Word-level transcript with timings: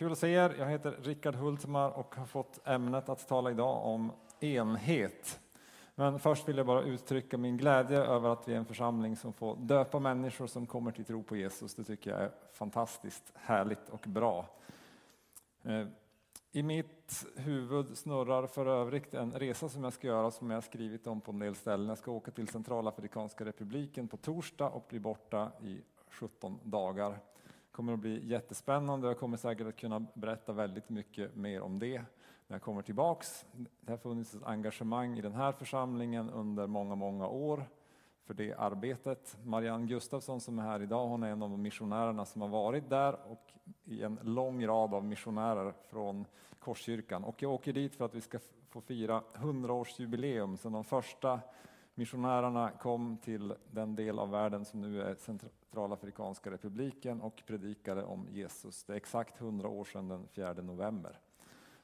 Kul 0.00 0.12
att 0.12 0.18
se 0.18 0.28
er. 0.28 0.54
Jag 0.58 0.66
heter 0.66 0.96
Rickard 1.02 1.34
Hultmar 1.34 1.90
och 1.90 2.14
har 2.14 2.26
fått 2.26 2.68
ämnet 2.68 3.08
att 3.08 3.28
tala 3.28 3.50
idag 3.50 3.86
om 3.86 4.12
enhet. 4.40 5.40
Men 5.94 6.18
först 6.18 6.48
vill 6.48 6.56
jag 6.56 6.66
bara 6.66 6.82
uttrycka 6.82 7.38
min 7.38 7.56
glädje 7.56 7.98
över 7.98 8.28
att 8.28 8.48
vi 8.48 8.52
är 8.52 8.56
en 8.56 8.64
församling 8.64 9.16
som 9.16 9.32
får 9.32 9.56
döpa 9.56 9.98
människor 9.98 10.46
som 10.46 10.66
kommer 10.66 10.92
till 10.92 11.04
tro 11.04 11.22
på 11.22 11.36
Jesus. 11.36 11.74
Det 11.74 11.84
tycker 11.84 12.10
jag 12.10 12.20
är 12.20 12.30
fantastiskt 12.52 13.32
härligt 13.34 13.88
och 13.88 14.04
bra. 14.06 14.46
Eh, 15.62 15.86
I 16.52 16.62
mitt 16.62 17.26
huvud 17.36 17.98
snurrar 17.98 18.46
för 18.46 18.66
övrigt 18.66 19.14
en 19.14 19.32
resa 19.32 19.68
som 19.68 19.84
jag 19.84 19.92
ska 19.92 20.06
göra 20.06 20.30
som 20.30 20.50
jag 20.50 20.64
skrivit 20.64 21.06
om 21.06 21.20
på 21.20 21.32
en 21.32 21.38
del 21.38 21.54
ställen. 21.54 21.88
Jag 21.88 21.98
ska 21.98 22.10
åka 22.10 22.30
till 22.30 22.48
Centralafrikanska 22.48 23.44
republiken 23.44 24.08
på 24.08 24.16
torsdag 24.16 24.68
och 24.68 24.86
bli 24.88 25.00
borta 25.00 25.52
i 25.62 25.80
17 26.08 26.58
dagar 26.62 27.18
kommer 27.80 27.92
att 27.92 27.98
bli 27.98 28.28
jättespännande. 28.28 29.06
Jag 29.06 29.18
kommer 29.18 29.36
säkert 29.36 29.66
att 29.66 29.76
kunna 29.76 30.06
berätta 30.14 30.52
väldigt 30.52 30.88
mycket 30.88 31.36
mer 31.36 31.60
om 31.60 31.78
det 31.78 31.98
när 32.46 32.54
jag 32.54 32.62
kommer 32.62 32.82
tillbaks. 32.82 33.46
Det 33.80 33.92
har 33.92 33.98
funnits 33.98 34.34
ett 34.34 34.42
engagemang 34.42 35.18
i 35.18 35.20
den 35.20 35.34
här 35.34 35.52
församlingen 35.52 36.30
under 36.30 36.66
många, 36.66 36.94
många 36.94 37.28
år 37.28 37.64
för 38.24 38.34
det 38.34 38.54
arbetet. 38.54 39.36
Marianne 39.44 39.86
Gustafsson 39.86 40.40
som 40.40 40.58
är 40.58 40.62
här 40.62 40.82
idag, 40.82 41.06
hon 41.06 41.22
är 41.22 41.28
en 41.28 41.42
av 41.42 41.58
missionärerna 41.58 42.24
som 42.24 42.42
har 42.42 42.48
varit 42.48 42.90
där 42.90 43.16
och 43.30 43.52
i 43.84 44.02
en 44.02 44.18
lång 44.22 44.66
rad 44.66 44.94
av 44.94 45.04
missionärer 45.04 45.72
från 45.90 46.26
Korskyrkan. 46.58 47.24
Och 47.24 47.42
jag 47.42 47.52
åker 47.52 47.72
dit 47.72 47.94
för 47.94 48.04
att 48.04 48.14
vi 48.14 48.20
ska 48.20 48.38
få 48.68 48.80
fira 48.80 49.22
100-årsjubileum 49.34 50.56
sedan 50.56 50.72
de 50.72 50.84
första 50.84 51.40
missionärerna 52.00 52.70
kom 52.70 53.16
till 53.16 53.54
den 53.70 53.96
del 53.96 54.18
av 54.18 54.30
världen 54.30 54.64
som 54.64 54.80
nu 54.80 55.02
är 55.02 55.14
Centralafrikanska 55.14 56.50
republiken 56.50 57.20
och 57.20 57.42
predikade 57.46 58.04
om 58.04 58.26
Jesus. 58.30 58.84
Det 58.84 58.92
är 58.92 58.96
exakt 58.96 59.40
100 59.40 59.68
år 59.68 59.84
sedan 59.84 60.08
den 60.08 60.28
4 60.28 60.52
november. 60.52 61.18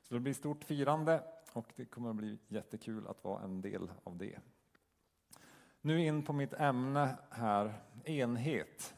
Så 0.03 0.15
det 0.15 0.21
blir 0.21 0.33
stort 0.33 0.65
firande 0.65 1.23
och 1.53 1.73
det 1.77 1.85
kommer 1.85 2.11
att 2.11 2.17
bli 2.17 2.39
jättekul 2.49 3.07
att 3.07 3.25
vara 3.25 3.43
en 3.43 3.61
del 3.61 3.91
av 4.05 4.17
det. 4.17 4.39
Nu 5.81 6.05
in 6.05 6.23
på 6.23 6.33
mitt 6.33 6.53
ämne 6.53 7.19
här, 7.31 7.75
enhet. 8.05 8.95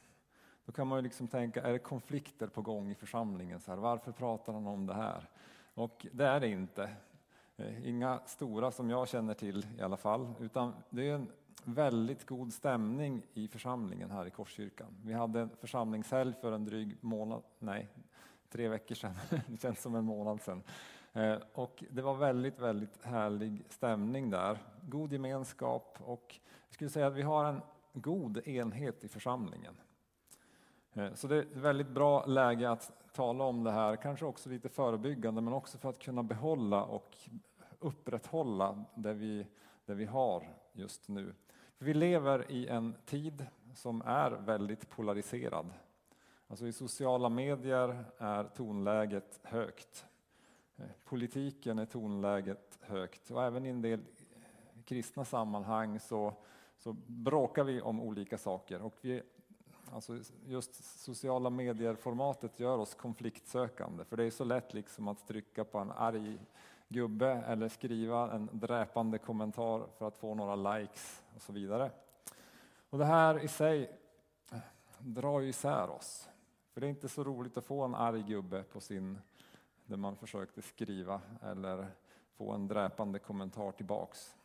Då 0.65 0.73
kan 0.73 0.87
man 0.87 0.99
ju 0.99 1.03
liksom 1.03 1.29
tänka, 1.29 1.63
är 1.63 1.73
det 1.73 1.79
konflikter 1.79 2.47
på 2.47 2.63
gång 2.63 2.91
i 2.91 2.95
församlingen? 2.95 3.61
Så 3.61 3.71
här, 3.71 3.79
varför 3.79 4.13
pratar 4.13 4.53
han 4.53 4.67
om 4.67 4.87
det 4.87 4.95
här? 4.95 5.31
Och 5.75 6.07
det 6.13 6.27
är 6.27 6.41
det 6.41 6.49
inte. 6.49 6.91
Eh, 7.59 7.89
inga 7.89 8.21
stora 8.27 8.71
som 8.71 8.91
jag 8.91 9.09
känner 9.09 9.35
till 9.35 9.67
i 9.79 9.83
alla 9.83 9.97
fall, 9.97 10.35
utan 10.41 10.75
det 10.91 11.09
är 11.09 11.15
en 11.15 11.31
väldigt 11.65 12.27
god 12.27 12.53
stämning 12.53 13.23
i 13.35 13.49
församlingen 13.49 14.11
här 14.11 14.27
i 14.27 14.31
Korskyrkan. 14.31 14.97
Vi 15.05 15.13
hade 15.13 15.41
en 15.41 15.51
församlingshelg 15.61 16.35
för 16.41 16.53
en 16.53 16.65
dryg 16.65 16.97
månad, 17.01 17.43
nej, 17.59 17.89
tre 18.51 18.69
veckor 18.69 18.95
sedan, 18.95 19.15
det 19.47 19.61
känns 19.61 19.83
som 19.83 19.95
en 19.95 20.05
månad 20.05 20.43
sedan. 20.43 20.63
Eh, 21.13 21.37
och 21.53 21.85
det 21.91 22.03
var 22.03 22.15
väldigt, 22.15 22.59
väldigt 22.59 23.05
härlig 23.05 23.65
stämning 23.69 24.31
där. 24.31 24.59
God 24.83 25.13
gemenskap 25.13 25.99
och 26.05 26.41
jag 26.67 26.75
skulle 26.75 26.91
säga 26.91 27.07
att 27.07 27.15
vi 27.15 27.23
har 27.23 27.45
en 27.45 27.61
god 27.93 28.49
enhet 28.49 29.05
i 29.05 29.09
församlingen. 29.09 29.75
Eh, 30.93 31.15
så 31.15 31.27
det 31.27 31.37
är 31.37 31.41
ett 31.41 31.57
väldigt 31.57 31.91
bra 31.91 32.27
läge 32.27 32.71
att 32.71 33.13
tala 33.13 33.45
om 33.45 33.65
det 33.65 33.71
här, 33.71 33.97
kanske 33.97 34.25
också 34.25 34.49
lite 34.49 34.69
förebyggande 34.69 35.41
men 35.41 35.53
också 35.53 35.79
för 35.79 35.89
att 35.89 35.99
kunna 35.99 36.23
behålla 36.23 36.85
och 36.85 37.17
upprätthålla 37.79 38.85
det 38.95 39.15
vi, 39.15 39.47
det 39.87 39.95
vi 39.95 40.05
har 40.05 40.55
just 40.73 41.09
nu. 41.09 41.35
Vi 41.79 41.95
lever 41.95 42.51
i 42.51 42.69
en 42.69 42.95
tid 43.05 43.47
som 43.75 44.03
är 44.03 44.31
väldigt 44.31 44.91
polariserad. 44.91 45.71
Alltså 46.49 46.67
I 46.67 46.73
sociala 46.73 47.29
medier 47.29 48.05
är 48.19 48.45
tonläget 48.45 49.41
högt. 49.43 50.07
Eh, 50.77 50.85
politiken 51.05 51.79
är 51.79 51.87
tonläget 51.87 52.79
högt 52.81 53.31
och 53.31 53.45
även 53.45 53.67
i 53.67 53.69
en 53.69 53.83
del 53.83 54.01
kristna 54.85 55.25
sammanhang 55.25 56.01
så, 56.01 56.35
så 56.79 56.93
bråkar 57.07 57.65
vi 57.65 57.81
om 57.81 58.01
olika 58.01 58.39
saker. 58.39 58.83
Och 58.83 58.95
vi, 59.01 59.23
alltså 59.93 60.19
just 60.47 61.01
sociala 61.01 61.51
medier-formatet 61.51 62.61
gör 62.61 62.79
oss 62.79 62.95
konfliktsökande 62.95 64.05
för 64.05 64.17
det 64.17 64.25
är 64.25 64.31
så 64.31 64.45
lätt 64.45 64.75
liksom 64.75 65.09
att 65.09 65.27
trycka 65.27 65.65
på 65.65 65.79
en 65.79 65.91
arg 65.91 66.39
gubbe 66.89 67.29
eller 67.29 67.69
skriva 67.69 68.33
en 68.33 68.49
dräpande 68.53 69.19
kommentar 69.19 69.87
för 69.99 70.09
att 70.09 70.19
få 70.19 70.35
några 70.35 70.77
likes 70.77 71.23
och 71.35 71.43
så 71.43 71.53
vidare. 71.53 71.91
Och 72.91 72.99
det 72.99 73.05
här 73.05 73.45
i 73.45 73.49
sig 73.49 73.91
eh, 74.53 74.59
drar 74.99 75.41
ju 75.41 75.49
isär 75.49 75.91
oss. 75.91 76.29
För 76.73 76.81
det 76.81 76.87
är 76.87 76.91
inte 76.91 77.09
så 77.09 77.25
roligt 77.25 77.57
att 77.57 77.65
få 77.65 77.85
en 77.85 77.95
arg 77.95 78.23
gubbe 78.23 78.63
på 78.63 78.81
sin, 78.81 79.19
där 79.87 79.97
man 79.97 80.17
försökte 80.17 80.63
skriva 80.63 81.21
eller 81.43 81.87
få 82.37 82.53
en 82.53 82.69
dräpande 82.69 83.19
kommentar 83.19 83.73
tillbaks. 83.73 84.37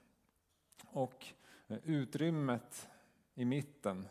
Och 0.87 1.25
eh, 1.67 1.77
utrymmet 1.83 2.89
i 3.35 3.45
mitten 3.45 4.07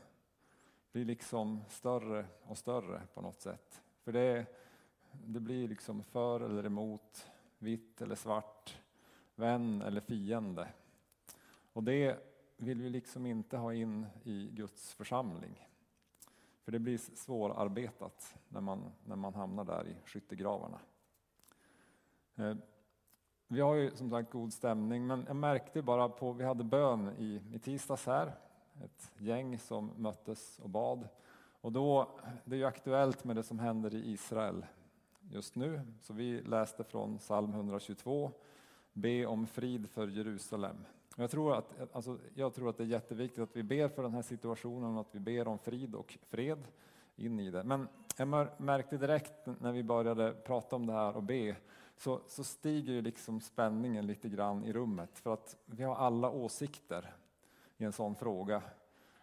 blir 0.92 1.04
liksom 1.04 1.60
större 1.68 2.26
och 2.42 2.58
större 2.58 3.02
på 3.14 3.20
något 3.20 3.40
sätt. 3.40 3.82
För 4.04 4.12
det, 4.12 4.46
det 5.12 5.40
blir 5.40 5.68
liksom 5.68 6.04
för 6.04 6.40
eller 6.40 6.66
emot, 6.66 7.31
vitt 7.62 8.02
eller 8.02 8.14
svart, 8.14 8.78
vän 9.34 9.82
eller 9.82 10.00
fiende. 10.00 10.68
Och 11.72 11.82
det 11.82 12.18
vill 12.56 12.82
vi 12.82 12.90
liksom 12.90 13.26
inte 13.26 13.56
ha 13.56 13.74
in 13.74 14.06
i 14.24 14.48
Guds 14.52 14.94
församling. 14.94 15.68
För 16.64 16.72
det 16.72 16.78
blir 16.78 16.98
svårarbetat 16.98 18.34
när 18.48 18.60
man, 18.60 18.92
när 19.04 19.16
man 19.16 19.34
hamnar 19.34 19.64
där 19.64 19.88
i 19.88 19.96
skyttegravarna. 20.04 20.78
Eh, 22.36 22.54
vi 23.48 23.60
har 23.60 23.74
ju 23.74 23.96
som 23.96 24.10
sagt 24.10 24.30
god 24.30 24.52
stämning, 24.52 25.06
men 25.06 25.24
jag 25.26 25.36
märkte 25.36 25.82
bara 25.82 26.08
på, 26.08 26.32
vi 26.32 26.44
hade 26.44 26.64
bön 26.64 27.10
i, 27.18 27.42
i 27.52 27.58
tisdags 27.58 28.06
här, 28.06 28.32
ett 28.84 29.12
gäng 29.18 29.58
som 29.58 29.90
möttes 29.96 30.58
och 30.58 30.70
bad. 30.70 31.08
Och 31.60 31.72
då, 31.72 32.18
det 32.44 32.54
är 32.54 32.58
ju 32.58 32.64
aktuellt 32.64 33.24
med 33.24 33.36
det 33.36 33.42
som 33.42 33.58
händer 33.58 33.94
i 33.94 34.12
Israel 34.12 34.66
just 35.30 35.54
nu. 35.54 35.80
Så 36.00 36.12
vi 36.12 36.40
läste 36.40 36.84
från 36.84 37.18
psalm 37.18 37.50
122, 37.50 38.30
Be 38.92 39.26
om 39.26 39.46
frid 39.46 39.90
för 39.90 40.08
Jerusalem. 40.08 40.76
Jag 41.16 41.30
tror, 41.30 41.54
att, 41.54 41.94
alltså, 41.96 42.18
jag 42.34 42.54
tror 42.54 42.68
att 42.68 42.76
det 42.76 42.82
är 42.82 42.86
jätteviktigt 42.86 43.42
att 43.42 43.56
vi 43.56 43.62
ber 43.62 43.88
för 43.88 44.02
den 44.02 44.14
här 44.14 44.22
situationen 44.22 44.94
och 44.94 45.00
att 45.00 45.14
vi 45.14 45.20
ber 45.20 45.48
om 45.48 45.58
frid 45.58 45.94
och 45.94 46.18
fred 46.28 46.64
in 47.16 47.40
i 47.40 47.50
det. 47.50 47.64
Men 47.64 47.88
jag 48.16 48.48
märkte 48.56 48.96
direkt 48.96 49.46
när 49.60 49.72
vi 49.72 49.82
började 49.82 50.32
prata 50.32 50.76
om 50.76 50.86
det 50.86 50.92
här 50.92 51.16
och 51.16 51.22
be 51.22 51.56
så, 51.96 52.20
så 52.26 52.44
stiger 52.44 52.92
ju 52.92 53.02
liksom 53.02 53.40
spänningen 53.40 54.06
lite 54.06 54.28
grann 54.28 54.64
i 54.64 54.72
rummet 54.72 55.18
för 55.18 55.32
att 55.32 55.56
vi 55.66 55.82
har 55.82 55.94
alla 55.94 56.30
åsikter 56.30 57.14
i 57.76 57.84
en 57.84 57.92
sån 57.92 58.14
fråga. 58.14 58.62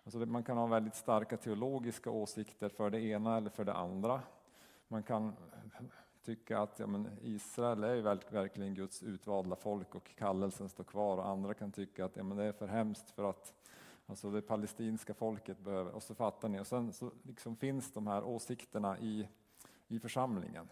Alltså 0.03 0.19
man 0.19 0.43
kan 0.43 0.57
ha 0.57 0.67
väldigt 0.67 0.95
starka 0.95 1.37
teologiska 1.37 2.11
åsikter 2.11 2.69
för 2.69 2.89
det 2.89 3.01
ena 3.01 3.37
eller 3.37 3.49
för 3.49 3.65
det 3.65 3.73
andra. 3.73 4.21
Man 4.91 5.03
kan 5.03 5.35
tycka 6.23 6.59
att 6.59 6.79
ja, 6.79 6.87
men 6.87 7.09
Israel 7.21 7.83
är 7.83 7.95
ju 7.95 8.01
verkligen 8.01 8.75
Guds 8.75 9.03
utvalda 9.03 9.55
folk 9.55 9.95
och 9.95 10.15
kallelsen 10.15 10.69
står 10.69 10.83
kvar 10.83 11.17
och 11.17 11.27
andra 11.27 11.53
kan 11.53 11.71
tycka 11.71 12.05
att 12.05 12.15
ja, 12.15 12.23
men 12.23 12.37
det 12.37 12.43
är 12.43 12.51
för 12.51 12.67
hemskt 12.67 13.09
för 13.09 13.29
att 13.29 13.53
alltså 14.05 14.31
det 14.31 14.41
palestinska 14.41 15.13
folket 15.13 15.59
behöver, 15.59 15.91
och 15.91 16.03
så 16.03 16.15
fattar 16.15 16.49
ni. 16.49 16.59
Och 16.59 16.67
sen 16.67 16.93
så 16.93 17.11
liksom 17.23 17.55
finns 17.55 17.91
de 17.93 18.07
här 18.07 18.23
åsikterna 18.23 18.99
i, 18.99 19.27
i 19.87 19.99
församlingen. 19.99 20.67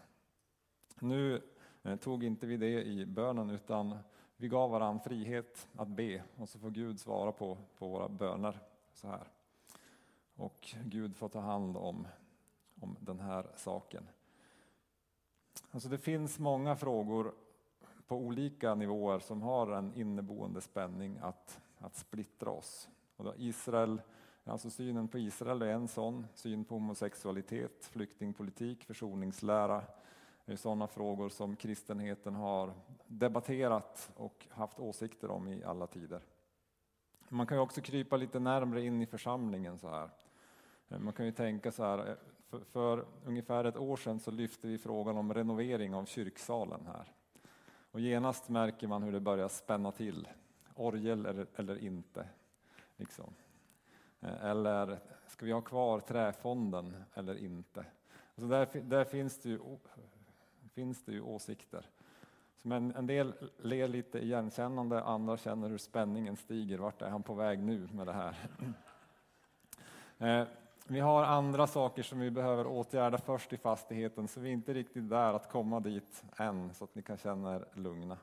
Nu 1.00 1.42
eh, 1.82 1.96
tog 1.96 2.24
inte 2.24 2.46
vi 2.46 2.56
det 2.56 2.84
i 2.84 3.06
bönen 3.06 3.50
utan 3.50 3.98
vi 4.36 4.48
gav 4.48 4.70
varandra 4.70 5.04
frihet 5.04 5.68
att 5.76 5.88
be 5.88 6.22
och 6.36 6.48
så 6.48 6.58
får 6.58 6.70
Gud 6.70 7.00
svara 7.00 7.32
på, 7.32 7.58
på 7.78 7.88
våra 7.88 8.08
böner 8.08 8.58
så 8.92 9.08
här. 9.08 9.28
Och 10.36 10.74
Gud 10.84 11.16
får 11.16 11.28
ta 11.28 11.40
hand 11.40 11.76
om, 11.76 12.08
om 12.80 12.96
den 13.00 13.20
här 13.20 13.46
saken. 13.56 14.08
Alltså 15.70 15.88
det 15.88 15.98
finns 15.98 16.38
många 16.38 16.76
frågor 16.76 17.34
på 18.06 18.16
olika 18.16 18.74
nivåer 18.74 19.18
som 19.18 19.42
har 19.42 19.72
en 19.72 19.94
inneboende 19.94 20.60
spänning 20.60 21.18
att, 21.22 21.60
att 21.78 21.96
splittra 21.96 22.50
oss. 22.50 22.88
Och 23.16 23.24
då 23.24 23.34
Israel, 23.36 24.02
alltså 24.44 24.70
synen 24.70 25.08
på 25.08 25.18
Israel 25.18 25.62
är 25.62 25.66
en 25.66 25.88
sån, 25.88 26.26
syn 26.34 26.64
på 26.64 26.74
homosexualitet, 26.74 27.84
flyktingpolitik, 27.84 28.84
försoningslära 28.84 29.82
är 30.44 30.56
sådana 30.56 30.86
frågor 30.86 31.28
som 31.28 31.56
kristenheten 31.56 32.34
har 32.34 32.74
debatterat 33.06 34.10
och 34.16 34.46
haft 34.50 34.80
åsikter 34.80 35.30
om 35.30 35.48
i 35.48 35.64
alla 35.64 35.86
tider. 35.86 36.22
Man 37.28 37.46
kan 37.46 37.56
ju 37.56 37.62
också 37.62 37.80
krypa 37.80 38.16
lite 38.16 38.38
närmre 38.38 38.82
in 38.82 39.02
i 39.02 39.06
församlingen 39.06 39.78
så 39.78 39.88
här. 39.88 40.10
Man 40.88 41.12
kan 41.12 41.26
ju 41.26 41.32
tänka 41.32 41.72
så 41.72 41.84
här, 41.84 42.16
för, 42.48 42.60
för, 42.60 43.04
ungefär 43.24 43.64
ett 43.64 43.76
år 43.76 43.96
sedan 43.96 44.20
så 44.20 44.30
lyfte 44.30 44.68
vi 44.68 44.78
frågan 44.78 45.16
om 45.16 45.34
renovering 45.34 45.94
av 45.94 46.04
kyrksalen 46.04 46.86
här. 46.86 47.12
Och 47.90 48.00
genast 48.00 48.48
märker 48.48 48.86
man 48.86 49.02
hur 49.02 49.12
det 49.12 49.20
börjar 49.20 49.48
spänna 49.48 49.92
till. 49.92 50.28
Orgel 50.74 51.26
eller, 51.26 51.46
eller 51.56 51.78
inte. 51.78 52.28
Liksom. 52.96 53.34
Eh, 54.20 54.44
eller 54.44 54.98
ska 55.26 55.46
vi 55.46 55.52
ha 55.52 55.60
kvar 55.60 56.00
träfonden 56.00 57.04
eller 57.14 57.38
inte? 57.38 57.84
Alltså 58.34 58.48
där, 58.48 58.82
där 58.82 59.04
finns 59.04 59.38
det 59.38 59.48
ju 59.48 59.58
finns 60.72 61.04
det 61.04 61.12
ju 61.12 61.20
åsikter. 61.20 61.86
Som 62.56 62.72
en, 62.72 62.94
en 62.94 63.06
del 63.06 63.34
ler 63.58 63.88
lite 63.88 64.18
igenkännande, 64.18 65.02
andra 65.02 65.36
känner 65.36 65.68
hur 65.68 65.78
spänningen 65.78 66.36
stiger. 66.36 66.78
Vart 66.78 67.02
är 67.02 67.10
han 67.10 67.22
på 67.22 67.34
väg 67.34 67.58
nu 67.58 67.88
med 67.92 68.06
det 68.06 68.12
här? 68.12 68.36
Eh, 70.20 70.46
vi 70.90 71.00
har 71.00 71.24
andra 71.24 71.66
saker 71.66 72.02
som 72.02 72.18
vi 72.18 72.30
behöver 72.30 72.66
åtgärda 72.66 73.18
först 73.18 73.52
i 73.52 73.56
fastigheten, 73.56 74.28
så 74.28 74.40
vi 74.40 74.48
är 74.48 74.52
inte 74.52 74.74
riktigt 74.74 75.10
där 75.10 75.32
att 75.32 75.50
komma 75.50 75.80
dit 75.80 76.24
än, 76.36 76.74
så 76.74 76.84
att 76.84 76.94
ni 76.94 77.02
kan 77.02 77.16
känna 77.16 77.56
er 77.56 77.64
lugna. 77.74 78.18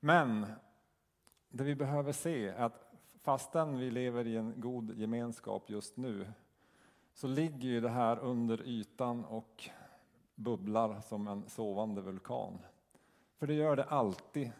Men 0.00 0.46
det 1.48 1.64
vi 1.64 1.74
behöver 1.74 2.12
se 2.12 2.48
är 2.48 2.64
att 2.64 2.92
fastän 3.22 3.78
vi 3.78 3.90
lever 3.90 4.26
i 4.26 4.36
en 4.36 4.54
god 4.56 4.98
gemenskap 4.98 5.70
just 5.70 5.96
nu, 5.96 6.32
så 7.14 7.26
ligger 7.26 7.68
ju 7.68 7.80
det 7.80 7.88
här 7.88 8.18
under 8.18 8.62
ytan 8.62 9.24
och 9.24 9.70
bubblar 10.34 11.00
som 11.00 11.28
en 11.28 11.48
sovande 11.48 12.00
vulkan. 12.00 12.58
För 13.38 13.46
det 13.46 13.54
gör 13.54 13.76
det 13.76 13.84
alltid. 13.84 14.50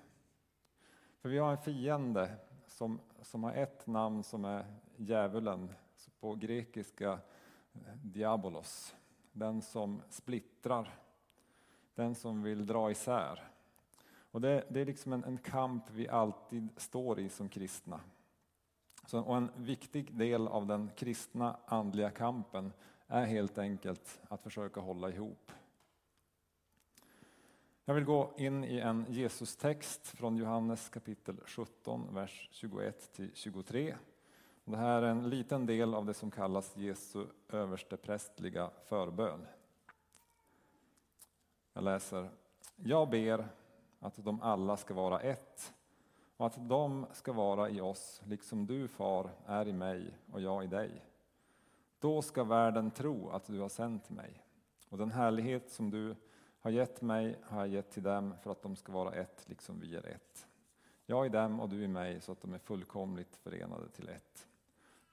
För 1.20 1.28
vi 1.28 1.38
har 1.38 1.50
en 1.50 1.58
fiende 1.58 2.30
som, 2.66 3.00
som 3.22 3.44
har 3.44 3.52
ett 3.52 3.86
namn 3.86 4.22
som 4.22 4.44
är 4.44 4.66
djävulen, 4.96 5.68
på 6.20 6.34
grekiska 6.34 7.12
eh, 7.72 7.80
diabolos. 8.02 8.96
Den 9.32 9.62
som 9.62 10.02
splittrar, 10.08 10.98
den 11.94 12.14
som 12.14 12.42
vill 12.42 12.66
dra 12.66 12.90
isär. 12.90 13.50
Och 14.30 14.40
det, 14.40 14.64
det 14.68 14.80
är 14.80 14.84
liksom 14.84 15.12
en, 15.12 15.24
en, 15.24 15.38
kamp 15.38 15.90
vi 15.90 16.08
alltid 16.08 16.68
står 16.76 17.20
i 17.20 17.28
som 17.28 17.48
kristna. 17.48 18.00
Så, 19.06 19.20
och 19.20 19.36
en 19.36 19.50
viktig 19.56 20.14
del 20.14 20.48
av 20.48 20.66
den 20.66 20.90
kristna 20.96 21.56
andliga 21.66 22.10
kampen 22.10 22.72
är 23.06 23.24
helt 23.24 23.58
enkelt 23.58 24.20
att 24.28 24.42
försöka 24.42 24.80
hålla 24.80 25.10
ihop. 25.10 25.52
Jag 27.84 27.94
vill 27.94 28.04
gå 28.04 28.34
in 28.36 28.64
i 28.64 28.78
en 28.78 29.06
Jesus-text 29.08 30.06
från 30.06 30.36
Johannes 30.36 30.88
kapitel 30.88 31.40
17, 31.46 32.14
vers 32.14 32.48
21 32.52 33.12
till 33.12 33.30
23. 33.34 33.96
Det 34.68 34.76
här 34.76 35.02
är 35.02 35.06
en 35.06 35.30
liten 35.30 35.66
del 35.66 35.94
av 35.94 36.06
det 36.06 36.14
som 36.14 36.30
kallas 36.30 36.76
Jesu 36.76 37.26
översteprästliga 37.48 38.70
förbön. 38.84 39.46
Jag 41.72 41.84
läser. 41.84 42.30
Jag 42.76 43.10
ber 43.10 43.48
att 44.00 44.16
de 44.16 44.42
alla 44.42 44.76
ska 44.76 44.94
vara 44.94 45.20
ett 45.20 45.74
och 46.36 46.46
att 46.46 46.68
de 46.68 47.06
ska 47.12 47.32
vara 47.32 47.70
i 47.70 47.80
oss, 47.80 48.22
liksom 48.24 48.66
du, 48.66 48.88
far, 48.88 49.30
är 49.46 49.68
i 49.68 49.72
mig 49.72 50.18
och 50.32 50.40
jag 50.40 50.64
i 50.64 50.66
dig. 50.66 51.04
Då 51.98 52.22
ska 52.22 52.44
världen 52.44 52.90
tro 52.90 53.30
att 53.30 53.46
du 53.46 53.60
har 53.60 53.68
sänt 53.68 54.10
mig. 54.10 54.44
Och 54.88 54.98
den 54.98 55.10
härlighet 55.10 55.70
som 55.70 55.90
du 55.90 56.16
har 56.60 56.70
gett 56.70 57.02
mig 57.02 57.38
har 57.42 57.58
jag 57.58 57.68
gett 57.68 57.90
till 57.90 58.02
dem 58.02 58.34
för 58.42 58.50
att 58.50 58.62
de 58.62 58.76
ska 58.76 58.92
vara 58.92 59.14
ett, 59.14 59.44
liksom 59.48 59.80
vi 59.80 59.96
är 59.96 60.06
ett. 60.06 60.46
Jag 61.04 61.26
i 61.26 61.28
dem 61.28 61.60
och 61.60 61.68
du 61.68 61.82
i 61.82 61.88
mig, 61.88 62.20
så 62.20 62.32
att 62.32 62.40
de 62.40 62.54
är 62.54 62.58
fullkomligt 62.58 63.36
förenade 63.36 63.88
till 63.88 64.08
ett. 64.08 64.48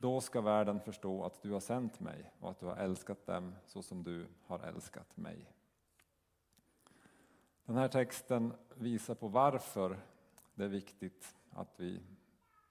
Då 0.04 0.22
ska 0.22 0.42
världen 0.42 0.80
förstå 0.80 1.24
att 1.24 1.42
du 1.42 1.52
har 1.52 1.60
sänt 1.60 2.00
mig 2.00 2.32
och 2.40 2.52
att 2.52 2.60
du 2.60 2.66
har 2.66 2.76
älskat 2.76 3.26
dem 3.26 3.56
så 3.66 3.82
som 3.82 4.04
du 4.04 4.28
har 4.46 4.60
älskat 4.60 5.18
mig. 5.18 5.52
Den 7.66 7.76
här 7.76 7.88
texten 7.88 8.54
visar 8.76 9.16
på 9.16 9.28
varför 9.28 10.00
det 10.56 10.64
är 10.64 10.70
viktigt 10.70 11.36
att 11.52 11.74
vi 11.78 12.02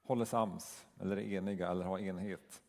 håller 0.03 0.25
sams, 0.25 0.87
eller 1.01 1.17
är 1.17 1.33
eniga, 1.33 1.71
eller 1.71 1.85
har 1.85 1.99
enhet. 1.99 2.63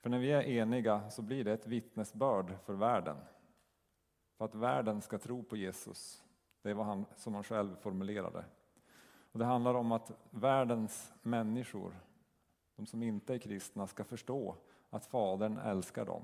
För 0.00 0.10
när 0.10 0.18
vi 0.18 0.32
är 0.32 0.42
eniga 0.42 1.10
så 1.10 1.22
blir 1.22 1.44
det 1.44 1.52
ett 1.52 1.66
vittnesbörd 1.66 2.58
för 2.64 2.74
världen. 2.74 3.16
För 4.36 4.44
att 4.44 4.54
världen 4.54 5.02
ska 5.02 5.18
tro 5.18 5.42
på 5.42 5.56
Jesus. 5.56 6.24
Det 6.62 6.74
var 6.74 6.84
han 6.84 7.04
som 7.16 7.34
han 7.34 7.44
själv 7.44 7.76
formulerade. 7.76 8.44
Och 9.32 9.38
det 9.38 9.44
handlar 9.44 9.74
om 9.74 9.92
att 9.92 10.12
världens 10.30 11.12
människor, 11.22 11.94
de 12.80 12.86
som 12.86 13.02
inte 13.02 13.34
är 13.34 13.38
kristna, 13.38 13.86
ska 13.86 14.04
förstå 14.04 14.56
att 14.90 15.06
Fadern 15.06 15.58
älskar 15.58 16.04
dem. 16.04 16.22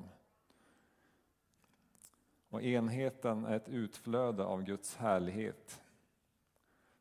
Och 2.49 2.62
enheten 2.62 3.44
är 3.44 3.56
ett 3.56 3.69
utflöde 3.69 4.44
av 4.44 4.62
Guds 4.62 4.97
härlighet 4.97 5.82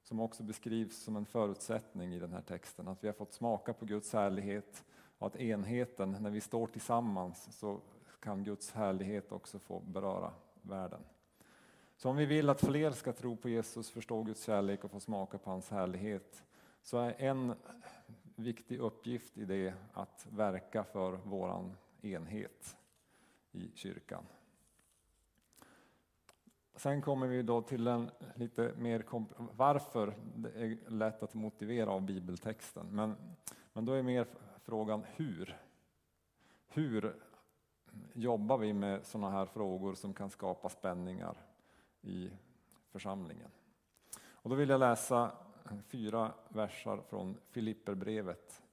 som 0.03 0.19
också 0.19 0.43
beskrivs 0.43 0.97
som 0.97 1.15
en 1.15 1.25
förutsättning 1.25 2.13
i 2.13 2.19
den 2.19 2.33
här 2.33 2.41
texten. 2.41 2.87
Att 2.87 3.03
vi 3.03 3.07
har 3.07 3.13
fått 3.13 3.33
smaka 3.33 3.73
på 3.73 3.85
Guds 3.85 4.13
härlighet 4.13 4.85
och 5.17 5.27
att 5.27 5.35
enheten, 5.35 6.17
när 6.19 6.29
vi 6.29 6.41
står 6.41 6.67
tillsammans, 6.67 7.57
så 7.59 7.79
kan 8.19 8.43
Guds 8.43 8.71
härlighet 8.71 9.31
också 9.31 9.59
få 9.59 9.79
beröra 9.79 10.33
världen. 10.61 11.01
Så 11.97 12.09
om 12.09 12.15
vi 12.15 12.25
vill 12.25 12.49
att 12.49 12.61
fler 12.61 12.91
ska 12.91 13.13
tro 13.13 13.35
på 13.35 13.49
Jesus, 13.49 13.89
förstå 13.89 14.23
Guds 14.23 14.43
kärlek 14.43 14.83
och 14.83 14.91
få 14.91 14.99
smaka 14.99 15.37
på 15.37 15.49
hans 15.49 15.69
härlighet, 15.69 16.43
så 16.81 16.97
är 16.97 17.15
en 17.17 17.55
viktig 18.35 18.79
uppgift 18.79 19.37
i 19.37 19.45
det 19.45 19.73
att 19.93 20.27
verka 20.31 20.83
för 20.83 21.11
våran 21.11 21.77
enhet 22.01 22.77
i 23.51 23.71
kyrkan. 23.75 24.23
Sen 26.75 27.01
kommer 27.01 27.27
vi 27.27 27.41
då 27.41 27.61
till 27.61 27.87
en 27.87 28.11
lite 28.35 28.73
mer 28.77 29.05
varför 29.55 30.13
det 30.35 30.49
är 30.49 30.89
lätt 30.89 31.23
att 31.23 31.33
motivera 31.33 31.91
av 31.91 32.01
bibeltexten. 32.01 32.87
Men, 32.91 33.15
men 33.73 33.85
då 33.85 33.93
är 33.93 34.03
mer 34.03 34.27
frågan 34.63 35.05
hur. 35.15 35.57
Hur 36.67 37.15
jobbar 38.13 38.57
vi 38.57 38.73
med 38.73 39.05
sådana 39.05 39.29
här 39.29 39.45
frågor 39.45 39.93
som 39.93 40.13
kan 40.13 40.29
skapa 40.29 40.69
spänningar 40.69 41.37
i 42.01 42.29
församlingen? 42.91 43.51
Och 44.25 44.49
då 44.49 44.55
vill 44.55 44.69
jag 44.69 44.79
läsa 44.79 45.31
fyra 45.87 46.33
versar 46.49 47.01
från 47.01 47.37
Filipperbrevet 47.49 48.63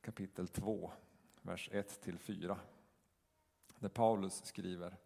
kapitel 0.00 0.48
2, 0.48 0.90
vers 1.42 1.70
1-4. 1.72 2.56
Där 3.78 3.88
Paulus 3.88 4.44
skriver 4.44 4.96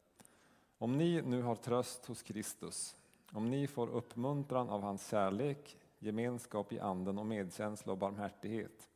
Om 0.78 0.98
ni 0.98 1.22
nu 1.22 1.42
har 1.42 1.56
tröst 1.56 2.06
hos 2.06 2.22
Kristus, 2.22 2.96
om 3.32 3.50
ni 3.50 3.66
får 3.66 3.88
uppmuntran 3.88 4.68
av 4.68 4.82
hans 4.82 5.10
kärlek, 5.10 5.76
gemenskap 5.98 6.72
i 6.72 6.80
anden 6.80 7.18
och 7.18 7.26
medkänsla 7.26 7.92
och 7.92 7.98
barmhärtighet 7.98 8.90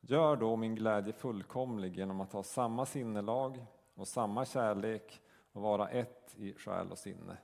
Gör 0.00 0.36
då 0.36 0.56
min 0.56 0.74
glädje 0.74 1.12
fullkomlig 1.12 1.96
genom 1.96 2.20
att 2.20 2.32
ha 2.32 2.42
samma 2.42 2.86
sinnelag 2.86 3.66
och 3.94 4.08
samma 4.08 4.44
kärlek 4.44 5.20
och 5.52 5.62
vara 5.62 5.88
ett 5.88 6.34
i 6.36 6.54
själ 6.54 6.90
och 6.90 6.98
sinne. 6.98 7.36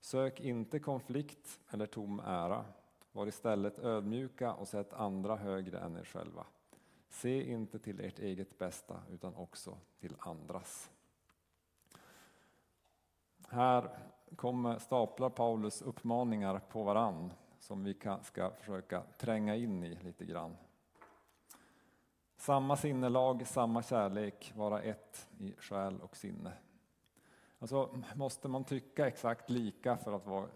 Sök 0.00 0.40
inte 0.40 0.78
konflikt 0.78 1.60
eller 1.70 1.86
tom 1.86 2.20
ära. 2.20 2.64
Var 3.14 3.26
istället 3.26 3.78
ödmjuka 3.78 4.54
och 4.54 4.68
sätt 4.68 4.92
andra 4.92 5.36
högre 5.36 5.78
än 5.78 5.96
er 5.96 6.04
själva. 6.04 6.46
Se 7.08 7.50
inte 7.50 7.78
till 7.78 8.00
ert 8.00 8.18
eget 8.18 8.58
bästa 8.58 9.02
utan 9.10 9.34
också 9.34 9.78
till 10.00 10.16
andras. 10.18 10.90
Här 13.48 13.98
kommer, 14.36 14.78
staplar 14.78 15.30
Paulus 15.30 15.82
uppmaningar 15.82 16.58
på 16.58 16.82
varann 16.82 17.32
som 17.58 17.84
vi 17.84 17.98
ska 18.22 18.50
försöka 18.50 19.02
tränga 19.18 19.56
in 19.56 19.84
i 19.84 19.94
lite 19.94 20.24
grann. 20.24 20.56
Samma 22.36 22.76
sinnelag, 22.76 23.46
samma 23.46 23.82
kärlek, 23.82 24.52
vara 24.56 24.82
ett 24.82 25.28
i 25.38 25.54
själ 25.58 26.00
och 26.00 26.16
sinne. 26.16 26.52
Alltså, 27.58 27.98
måste 28.14 28.48
man 28.48 28.64
tycka 28.64 29.06
exakt 29.06 29.50
lika 29.50 29.96
för 29.96 30.12
att 30.12 30.26
vara 30.26 30.48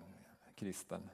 kristen? 0.54 1.10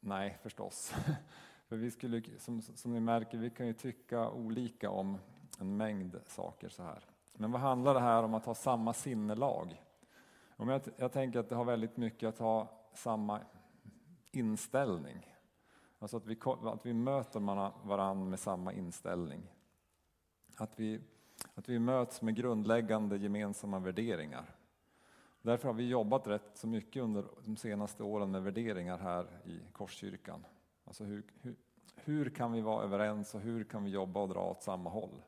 Nej, 0.00 0.38
förstås. 0.42 0.94
För 1.68 1.76
vi 1.76 1.90
skulle, 1.90 2.22
som, 2.38 2.62
som 2.62 2.92
ni 2.92 3.00
märker, 3.00 3.38
vi 3.38 3.50
kan 3.50 3.66
ju 3.66 3.72
tycka 3.72 4.30
olika 4.30 4.90
om 4.90 5.18
en 5.58 5.76
mängd 5.76 6.20
saker 6.26 6.68
så 6.68 6.82
här. 6.82 7.04
Men 7.32 7.52
vad 7.52 7.60
handlar 7.60 7.94
det 7.94 8.00
här 8.00 8.22
om 8.22 8.34
att 8.34 8.46
ha 8.46 8.54
samma 8.54 8.92
sinnelag? 8.92 9.84
Om 10.56 10.68
jag, 10.68 10.82
jag 10.96 11.12
tänker 11.12 11.38
att 11.38 11.48
det 11.48 11.54
har 11.54 11.64
väldigt 11.64 11.96
mycket 11.96 12.28
att 12.28 12.38
ha 12.38 12.68
samma 12.94 13.40
inställning. 14.30 15.36
Alltså 15.98 16.16
att 16.16 16.26
vi, 16.26 16.38
att 16.44 16.86
vi 16.86 16.92
möter 16.92 17.40
varandra 17.88 18.30
med 18.30 18.40
samma 18.40 18.72
inställning. 18.72 19.42
Att 20.56 20.80
vi, 20.80 21.00
att 21.54 21.68
vi 21.68 21.78
möts 21.78 22.22
med 22.22 22.34
grundläggande 22.34 23.16
gemensamma 23.16 23.78
värderingar. 23.78 24.54
Därför 25.42 25.68
har 25.68 25.74
vi 25.74 25.88
jobbat 25.88 26.26
rätt 26.26 26.50
så 26.54 26.66
mycket 26.66 27.02
under 27.02 27.24
de 27.44 27.56
senaste 27.56 28.02
åren 28.02 28.30
med 28.30 28.42
värderingar 28.42 28.98
här 28.98 29.26
i 29.44 29.60
Korskyrkan. 29.72 30.46
Alltså 30.84 31.04
hur, 31.04 31.22
hur, 31.40 31.56
hur 31.94 32.30
kan 32.30 32.52
vi 32.52 32.60
vara 32.60 32.84
överens 32.84 33.34
och 33.34 33.40
hur 33.40 33.64
kan 33.64 33.84
vi 33.84 33.90
jobba 33.90 34.20
och 34.20 34.28
dra 34.28 34.50
åt 34.50 34.62
samma 34.62 34.90
håll? 34.90 35.22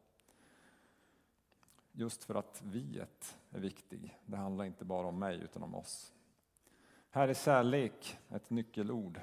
Just 1.92 2.24
för 2.24 2.34
att 2.34 2.62
viet 2.64 3.38
är 3.50 3.60
viktig. 3.60 4.18
Det 4.26 4.36
handlar 4.36 4.64
inte 4.64 4.84
bara 4.84 5.06
om 5.06 5.18
mig 5.18 5.40
utan 5.40 5.62
om 5.62 5.74
oss. 5.74 6.14
Här 7.10 7.28
är 7.28 7.34
kärlek 7.34 8.18
ett 8.30 8.50
nyckelord 8.50 9.20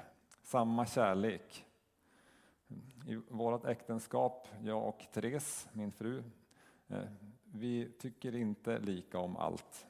samma 0.50 0.86
kärlek. 0.86 1.66
I 3.06 3.14
vårt 3.28 3.64
äktenskap, 3.64 4.48
jag 4.62 4.88
och 4.88 5.06
Therese, 5.12 5.68
min 5.72 5.92
fru, 5.92 6.22
eh, 6.88 7.02
vi 7.44 7.92
tycker 7.98 8.36
inte 8.36 8.78
lika 8.78 9.18
om 9.18 9.36
allt. 9.36 9.86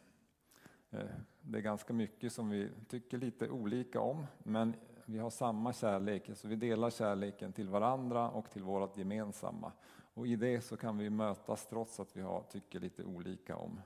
Eh, 0.91 1.07
det 1.43 1.59
är 1.59 1.63
ganska 1.63 1.93
mycket 1.93 2.33
som 2.33 2.51
vi 2.51 2.69
tycker 2.89 3.19
lite 3.19 3.49
olika 3.49 4.01
om, 4.01 4.27
men 4.39 4.75
vi 5.05 5.19
har 5.19 5.31
samma 5.31 5.73
kärlek, 5.73 6.31
så 6.35 6.49
vi 6.49 6.57
delar 6.57 6.91
kärleken 6.91 7.53
till 7.53 7.69
varandra 7.69 8.31
och 8.31 8.51
till 8.51 8.63
vårt 8.63 8.97
gemensamma. 8.97 9.73
Och 10.15 10.27
i 10.27 10.37
det 10.37 10.61
så 10.61 10.77
kan 10.77 10.99
vi 10.99 11.11
mötas 11.11 11.67
trots 11.67 12.01
att 12.01 12.17
vi 12.17 12.21
har, 12.21 12.43
tycker 12.43 12.81
lite 12.81 13.05
olika 13.05 13.57
om, 13.57 13.81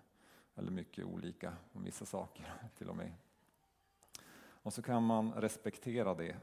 eller 0.54 0.70
mycket 0.70 1.04
olika 1.04 1.52
om 1.72 1.84
vissa 1.84 2.04
saker 2.04 2.52
till 2.78 2.88
och 2.88 2.96
med. 2.96 3.12
Och 4.36 4.72
så 4.72 4.82
kan 4.82 5.02
man 5.02 5.32
respektera 5.32 6.14
det. 6.14 6.36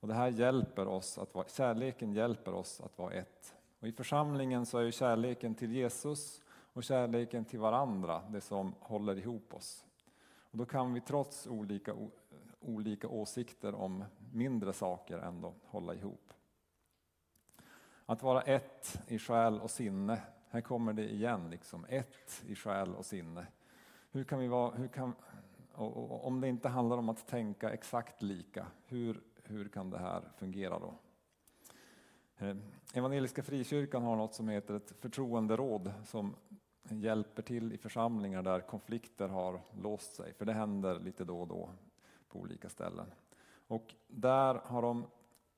Och 0.00 0.08
det 0.08 0.14
här 0.14 0.28
hjälper 0.28 0.88
oss 0.88 1.18
att 1.18 1.34
vara, 1.34 1.48
kärleken 1.48 2.12
hjälper 2.12 2.54
oss 2.54 2.80
att 2.80 2.98
vara 2.98 3.12
ett. 3.12 3.54
Och 3.80 3.88
i 3.88 3.92
församlingen 3.92 4.66
så 4.66 4.78
är 4.78 4.82
ju 4.82 4.92
kärleken 4.92 5.54
till 5.54 5.72
Jesus 5.72 6.42
och 6.72 6.84
kärleken 6.84 7.44
till 7.44 7.58
varandra 7.58 8.22
det 8.28 8.40
som 8.40 8.74
håller 8.80 9.18
ihop 9.18 9.54
oss. 9.54 9.84
Och 10.50 10.58
då 10.58 10.64
kan 10.64 10.94
vi 10.94 11.00
trots 11.00 11.46
olika, 11.46 11.94
olika 12.60 13.08
åsikter 13.08 13.74
om 13.74 14.04
mindre 14.32 14.72
saker 14.72 15.18
ändå 15.18 15.54
hålla 15.64 15.94
ihop. 15.94 16.32
Att 18.06 18.22
vara 18.22 18.42
ett 18.42 19.02
i 19.06 19.18
själ 19.18 19.60
och 19.60 19.70
sinne, 19.70 20.22
här 20.48 20.60
kommer 20.60 20.92
det 20.92 21.12
igen, 21.12 21.50
liksom. 21.50 21.86
ett 21.88 22.42
i 22.46 22.54
själ 22.54 22.94
och 22.94 23.06
sinne. 23.06 23.46
Hur 24.10 24.24
kan 24.24 24.38
vi 24.38 24.48
vara, 24.48 24.74
hur 24.74 24.88
kan, 24.88 25.14
om 25.74 26.40
det 26.40 26.48
inte 26.48 26.68
handlar 26.68 26.96
om 26.96 27.08
att 27.08 27.26
tänka 27.26 27.70
exakt 27.70 28.22
lika, 28.22 28.66
hur, 28.86 29.20
hur 29.42 29.68
kan 29.68 29.90
det 29.90 29.98
här 29.98 30.22
fungera 30.36 30.78
då? 30.78 30.94
Eh, 32.40 32.56
Evangeliska 32.94 33.42
Frikyrkan 33.42 34.02
har 34.02 34.16
något 34.16 34.34
som 34.34 34.48
heter 34.48 34.74
ett 34.74 34.94
förtroenderåd 35.00 35.92
som 36.04 36.36
hjälper 36.82 37.42
till 37.42 37.72
i 37.72 37.78
församlingar 37.78 38.42
där 38.42 38.60
konflikter 38.60 39.28
har 39.28 39.60
låst 39.82 40.14
sig, 40.14 40.34
för 40.34 40.44
det 40.44 40.52
händer 40.52 41.00
lite 41.00 41.24
då 41.24 41.40
och 41.40 41.48
då 41.48 41.70
på 42.28 42.38
olika 42.38 42.68
ställen. 42.68 43.06
Och 43.66 43.94
där 44.08 44.54
har 44.54 44.82
de 44.82 45.04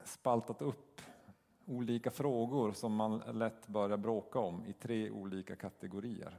spaltat 0.04 0.62
upp 0.62 1.00
olika 1.64 2.10
frågor 2.10 2.72
som 2.72 2.94
man 2.94 3.18
lätt 3.18 3.68
börjar 3.68 3.96
bråka 3.96 4.38
om 4.38 4.66
i 4.66 4.72
tre 4.72 5.10
olika 5.10 5.56
kategorier. 5.56 6.38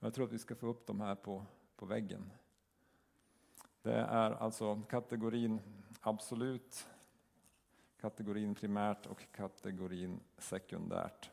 Jag 0.00 0.14
tror 0.14 0.26
att 0.26 0.32
vi 0.32 0.38
ska 0.38 0.54
få 0.54 0.66
upp 0.66 0.86
dem 0.86 1.00
här 1.00 1.14
på, 1.14 1.46
på 1.76 1.86
väggen. 1.86 2.30
Det 3.82 3.94
är 3.94 4.30
alltså 4.30 4.82
kategorin 4.88 5.60
absolut, 6.00 6.86
kategorin 8.04 8.54
primärt 8.54 9.06
och 9.06 9.32
kategorin 9.32 10.20
sekundärt. 10.38 11.30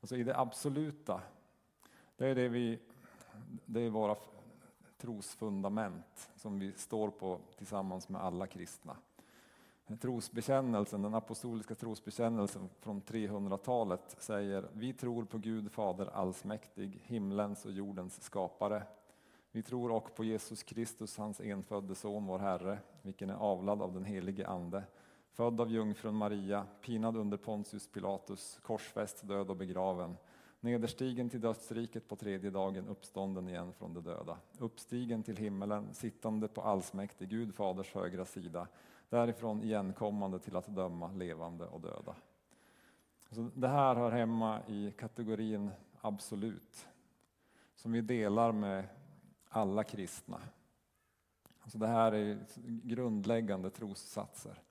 Alltså 0.00 0.16
i 0.16 0.24
det 0.24 0.38
absoluta, 0.38 1.20
det 2.16 2.26
är, 2.26 2.34
det 2.34 2.48
vi, 2.48 2.78
det 3.66 3.80
är 3.80 3.90
våra 3.90 4.16
trosfundament 4.98 6.30
som 6.36 6.58
vi 6.58 6.72
står 6.72 7.10
på 7.10 7.40
tillsammans 7.56 8.08
med 8.08 8.22
alla 8.22 8.46
kristna. 8.46 8.96
Trosbekännelsen, 10.00 11.02
den 11.02 11.14
apostoliska 11.14 11.74
trosbekännelsen 11.74 12.68
från 12.80 13.02
300-talet 13.02 14.16
säger 14.18 14.68
vi 14.72 14.92
tror 14.92 15.24
på 15.24 15.38
Gud 15.38 15.72
Fader 15.72 16.06
allsmäktig, 16.06 17.00
himlens 17.04 17.64
och 17.64 17.72
jordens 17.72 18.22
skapare. 18.22 18.82
Vi 19.50 19.62
tror 19.62 19.90
också 19.90 20.14
på 20.14 20.24
Jesus 20.24 20.62
Kristus, 20.62 21.16
hans 21.16 21.40
enfödde 21.40 21.94
son, 21.94 22.26
vår 22.26 22.38
Herre, 22.38 22.78
vilken 23.02 23.30
är 23.30 23.34
avlad 23.34 23.82
av 23.82 23.92
den 23.92 24.04
helige 24.04 24.46
Ande, 24.46 24.82
född 25.34 25.60
av 25.60 25.70
jungfrun 25.70 26.14
Maria, 26.14 26.66
pinad 26.80 27.16
under 27.16 27.36
Pontius 27.36 27.88
Pilatus, 27.88 28.58
korsfäst, 28.62 29.28
död 29.28 29.50
och 29.50 29.56
begraven, 29.56 30.16
nederstigen 30.60 31.30
till 31.30 31.40
dödsriket 31.40 32.08
på 32.08 32.16
tredje 32.16 32.50
dagen, 32.50 32.88
uppstånden 32.88 33.48
igen 33.48 33.72
från 33.72 33.94
de 33.94 34.04
döda, 34.04 34.38
uppstigen 34.58 35.22
till 35.22 35.36
himmelen, 35.36 35.94
sittande 35.94 36.48
på 36.48 36.62
allsmäktig 36.62 37.28
Gud 37.28 37.54
Faders 37.54 37.94
högra 37.94 38.24
sida, 38.24 38.68
därifrån 39.08 39.62
igenkommande 39.62 40.38
till 40.38 40.56
att 40.56 40.66
döma 40.66 41.12
levande 41.12 41.66
och 41.66 41.80
döda. 41.80 42.14
Så 43.30 43.50
det 43.54 43.68
här 43.68 43.94
hör 43.94 44.10
hemma 44.10 44.60
i 44.66 44.92
kategorin 44.98 45.70
absolut, 46.00 46.86
som 47.74 47.92
vi 47.92 48.00
delar 48.00 48.52
med 48.52 48.84
alla 49.48 49.84
kristna. 49.84 50.40
Alltså 51.60 51.78
det 51.78 51.86
här 51.86 52.12
är 52.12 52.38
grundläggande 52.64 53.70
trossatser. 53.70 54.62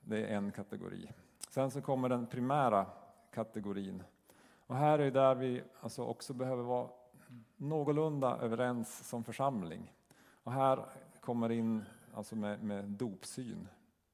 Det 0.00 0.26
är 0.26 0.36
en 0.36 0.52
kategori. 0.52 1.12
Sen 1.50 1.70
så 1.70 1.80
kommer 1.80 2.08
den 2.08 2.26
primära 2.26 2.86
kategorin. 3.30 4.02
Och 4.66 4.76
här 4.76 4.98
är 4.98 5.10
där 5.10 5.34
vi 5.34 5.62
alltså 5.80 6.04
också 6.04 6.34
behöver 6.34 6.62
vara 6.62 6.88
någorlunda 7.56 8.36
överens 8.36 9.08
som 9.08 9.24
församling. 9.24 9.92
Och 10.42 10.52
här 10.52 10.86
kommer 11.20 11.52
in 11.52 11.84
alltså 12.14 12.36
med, 12.36 12.62
med 12.62 12.84
dopsyn, 12.84 13.68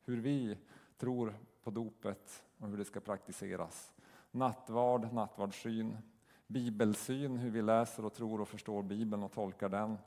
hur 0.04 0.20
vi 0.20 0.58
tror 0.98 1.34
på 1.62 1.70
dopet 1.70 2.44
och 2.58 2.68
hur 2.68 2.76
det 2.76 2.84
ska 2.84 3.00
praktiseras. 3.00 3.92
Nattvard, 4.30 5.12
nattvardssyn, 5.12 5.98
bibelsyn, 6.46 7.36
hur 7.36 7.50
vi 7.50 7.62
läser 7.62 8.04
och 8.04 8.14
tror 8.14 8.40
och 8.40 8.48
förstår 8.48 8.82
Bibeln 8.82 9.22
och 9.22 9.32
tolkar 9.32 9.68
den. 9.68 9.98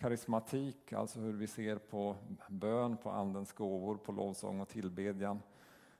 Karismatik, 0.00 0.92
alltså 0.92 1.20
hur 1.20 1.32
vi 1.32 1.46
ser 1.46 1.78
på 1.78 2.16
bön, 2.48 2.96
på 2.96 3.10
Andens 3.10 3.52
gåvor, 3.52 3.96
på 3.96 4.12
lovsång 4.12 4.60
och 4.60 4.68
tillbedjan. 4.68 5.42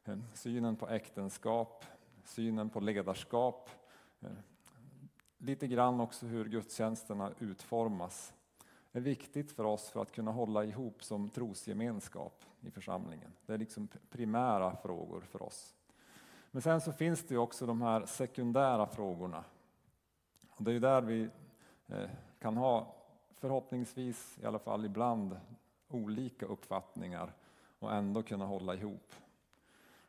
Eh, 0.04 0.18
synen 0.34 0.76
på 0.76 0.88
äktenskap, 0.88 1.84
synen 2.24 2.70
på 2.70 2.80
ledarskap. 2.80 3.70
Eh, 4.20 4.28
lite 5.38 5.66
grann 5.66 6.00
också 6.00 6.26
hur 6.26 6.44
gudstjänsterna 6.44 7.32
utformas 7.38 8.34
är 8.92 9.00
viktigt 9.00 9.52
för 9.52 9.64
oss 9.64 9.90
för 9.90 10.02
att 10.02 10.12
kunna 10.12 10.30
hålla 10.30 10.64
ihop 10.64 11.04
som 11.04 11.28
trosgemenskap 11.28 12.44
i 12.60 12.70
församlingen. 12.70 13.32
Det 13.46 13.54
är 13.54 13.58
liksom 13.58 13.88
primära 14.10 14.76
frågor 14.76 15.20
för 15.20 15.42
oss. 15.42 15.74
Men 16.50 16.62
sen 16.62 16.80
så 16.80 16.92
finns 16.92 17.22
det 17.22 17.34
ju 17.34 17.38
också 17.38 17.66
de 17.66 17.82
här 17.82 18.06
sekundära 18.06 18.86
frågorna. 18.86 19.44
Och 20.50 20.64
det 20.64 20.70
är 20.70 20.74
ju 20.74 20.80
där 20.80 21.02
vi 21.02 21.28
eh, 21.86 22.10
kan 22.38 22.56
ha, 22.56 22.94
förhoppningsvis 23.40 24.38
i 24.42 24.46
alla 24.46 24.58
fall 24.58 24.84
ibland, 24.84 25.40
olika 25.88 26.46
uppfattningar 26.46 27.32
och 27.78 27.94
ändå 27.94 28.22
kunna 28.22 28.46
hålla 28.46 28.74
ihop. 28.74 29.12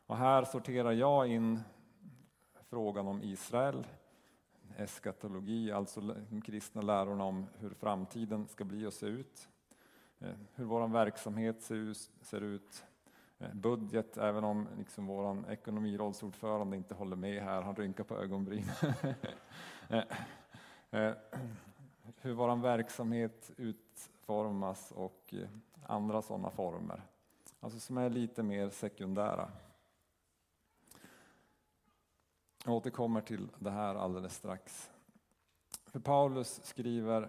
Och 0.06 0.16
här 0.16 0.44
sorterar 0.44 0.92
jag 0.92 1.26
in 1.26 1.60
frågan 2.70 3.06
om 3.06 3.22
Israel, 3.22 3.86
eskatologi, 4.76 5.72
alltså 5.72 6.00
de 6.00 6.40
kristna 6.40 6.82
lärorna 6.82 7.24
om 7.24 7.46
hur 7.58 7.70
framtiden 7.70 8.48
ska 8.48 8.64
bli 8.64 8.86
och 8.86 8.92
se 8.92 9.06
ut. 9.06 9.48
Eh, 10.18 10.34
hur 10.54 10.64
vår 10.64 10.88
verksamhet 10.88 11.62
ser 12.20 12.40
ut, 12.40 12.84
eh, 13.38 13.54
budget, 13.54 14.16
även 14.16 14.44
om 14.44 14.68
liksom 14.78 15.06
vår 15.06 15.50
ekonomirådsordförande 15.50 16.76
inte 16.76 16.94
håller 16.94 17.16
med 17.16 17.42
här, 17.42 17.62
han 17.62 17.76
rynkar 17.76 18.04
på 18.04 18.16
ögonbrynen. 18.16 18.74
Eh, 20.94 21.12
hur 22.20 22.32
vår 22.32 22.56
verksamhet 22.56 23.50
utformas 23.56 24.92
och 24.92 25.34
eh, 25.34 25.48
andra 25.86 26.22
sådana 26.22 26.50
former. 26.50 27.02
Alltså 27.60 27.80
som 27.80 27.98
är 27.98 28.10
lite 28.10 28.42
mer 28.42 28.70
sekundära. 28.70 29.50
Jag 32.64 32.74
återkommer 32.74 33.20
till 33.20 33.48
det 33.58 33.70
här 33.70 33.94
alldeles 33.94 34.34
strax. 34.34 34.90
För 35.86 36.00
Paulus 36.00 36.64
skriver 36.64 37.28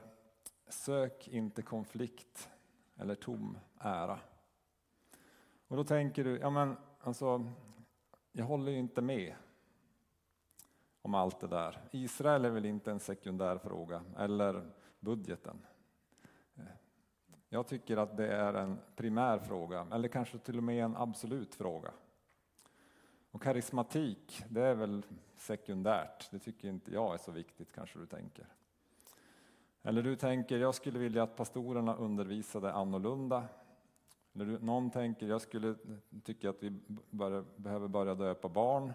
Sök 0.68 1.28
inte 1.28 1.62
konflikt 1.62 2.50
eller 2.96 3.16
tom 3.16 3.58
ära. 3.80 4.20
Och 5.68 5.78
då 5.78 5.84
tänker 5.84 6.24
du, 6.24 6.38
ja 6.38 6.50
men 6.50 6.78
alltså, 7.00 7.52
jag 8.32 8.46
håller 8.46 8.72
ju 8.72 8.80
inte 8.80 9.02
med 9.02 9.36
om 11.04 11.14
allt 11.14 11.40
det 11.40 11.48
där. 11.48 11.82
Israel 11.92 12.46
är 12.46 12.50
väl 12.50 12.66
inte 12.66 12.92
en 12.92 13.00
sekundär 13.00 13.58
fråga, 13.58 14.04
eller 14.18 14.72
budgeten. 15.00 15.66
Jag 17.50 17.68
tycker 17.68 17.98
att 17.98 18.18
det 18.18 18.28
är 18.28 18.54
en 18.54 18.80
primär 18.96 19.40
fråga, 19.40 19.88
eller 19.92 20.08
kanske 20.08 20.38
till 20.38 20.58
och 20.58 20.64
med 20.64 20.84
en 20.86 20.96
absolut 20.98 21.56
fråga. 21.56 21.92
Och 23.32 23.42
karismatik, 23.42 24.44
det 24.50 24.62
är 24.62 24.76
väl 24.76 25.06
sekundärt. 25.36 26.32
Det 26.32 26.40
tycker 26.40 26.68
inte 26.68 26.94
jag 26.94 27.14
är 27.14 27.18
så 27.18 27.32
viktigt 27.32 27.72
kanske 27.72 28.00
du 28.00 28.06
tänker. 28.06 28.48
Eller 29.82 30.04
du 30.04 30.16
tänker, 30.16 30.58
jag 30.58 30.76
skulle 30.76 31.00
vilja 31.00 31.24
att 31.24 31.36
pastorerna 31.36 31.96
undervisade 31.96 32.74
annorlunda. 32.74 33.44
Eller 34.34 34.46
du, 34.46 34.60
någon 34.60 34.92
tänker, 34.92 35.28
jag 35.28 35.42
skulle 35.42 35.76
tycka 36.24 36.50
att 36.50 36.64
vi 36.64 36.80
bör, 37.10 37.46
behöver 37.56 37.88
börja 37.88 38.16
döpa 38.16 38.50
barn. 38.50 38.94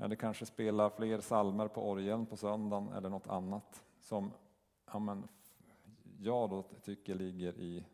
Eller 0.00 0.16
kanske 0.16 0.46
spela 0.46 0.90
fler 0.90 1.20
salmer 1.20 1.68
på 1.68 1.90
orgeln 1.90 2.26
på 2.26 2.36
söndagen 2.36 2.92
eller 2.92 3.08
något 3.08 3.26
annat 3.26 3.84
som 4.00 4.32
ja, 4.92 4.98
men, 4.98 5.28
jag 6.18 6.50
då 6.50 6.62
tycker 6.62 7.14
ligger 7.14 7.58
i 7.58 7.84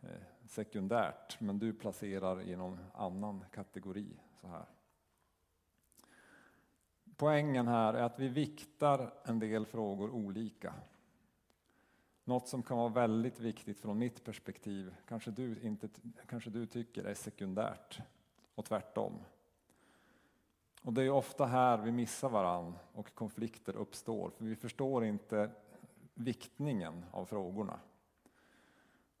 eh, 0.00 0.08
sekundärt, 0.46 1.40
men 1.40 1.58
du 1.58 1.72
placerar 1.72 2.42
i 2.42 2.56
någon 2.56 2.78
annan 2.94 3.44
kategori. 3.52 4.20
så 4.40 4.46
här. 4.46 4.66
Poängen 7.16 7.68
här 7.68 7.94
är 7.94 8.02
att 8.02 8.18
vi 8.18 8.28
viktar 8.28 9.14
en 9.24 9.38
del 9.38 9.66
frågor 9.66 10.10
olika. 10.10 10.74
något 12.24 12.48
som 12.48 12.62
kan 12.62 12.76
vara 12.76 12.88
väldigt 12.88 13.40
viktigt 13.40 13.80
från 13.80 13.98
mitt 13.98 14.24
perspektiv 14.24 14.94
kanske 15.08 15.30
du, 15.30 15.60
inte, 15.60 15.88
kanske 16.28 16.50
du 16.50 16.66
tycker 16.66 17.04
är 17.04 17.14
sekundärt 17.14 18.00
och 18.54 18.64
tvärtom. 18.64 19.18
Och 20.86 20.92
det 20.92 21.02
är 21.02 21.10
ofta 21.10 21.46
här 21.46 21.78
vi 21.78 21.92
missar 21.92 22.28
varann 22.28 22.74
och 22.92 23.14
konflikter 23.14 23.76
uppstår, 23.76 24.30
för 24.30 24.44
vi 24.44 24.56
förstår 24.56 25.04
inte 25.04 25.50
viktningen 26.14 27.04
av 27.10 27.24
frågorna. 27.24 27.80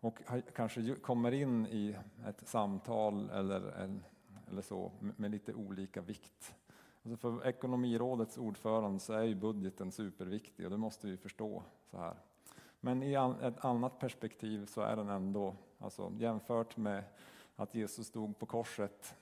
Och 0.00 0.18
kanske 0.54 0.94
kommer 0.94 1.32
in 1.32 1.66
i 1.66 1.96
ett 2.26 2.48
samtal 2.48 3.30
eller, 3.30 3.60
eller 4.50 4.62
så 4.62 4.92
med 5.16 5.30
lite 5.30 5.54
olika 5.54 6.00
vikt. 6.00 6.54
Alltså 7.02 7.16
för 7.16 7.46
Ekonomirådets 7.46 8.38
ordförande 8.38 9.00
så 9.00 9.12
är 9.12 9.22
ju 9.22 9.34
budgeten 9.34 9.92
superviktig 9.92 10.64
och 10.64 10.70
det 10.70 10.78
måste 10.78 11.06
vi 11.06 11.16
förstå. 11.16 11.62
så 11.90 11.98
här. 11.98 12.16
Men 12.80 13.02
i 13.02 13.12
ett 13.42 13.64
annat 13.64 13.98
perspektiv 13.98 14.66
så 14.66 14.80
är 14.80 14.96
den 14.96 15.08
ändå, 15.08 15.56
alltså 15.78 16.12
jämfört 16.18 16.76
med 16.76 17.04
att 17.56 17.74
Jesus 17.74 18.06
stod 18.06 18.38
på 18.38 18.46
korset, 18.46 19.14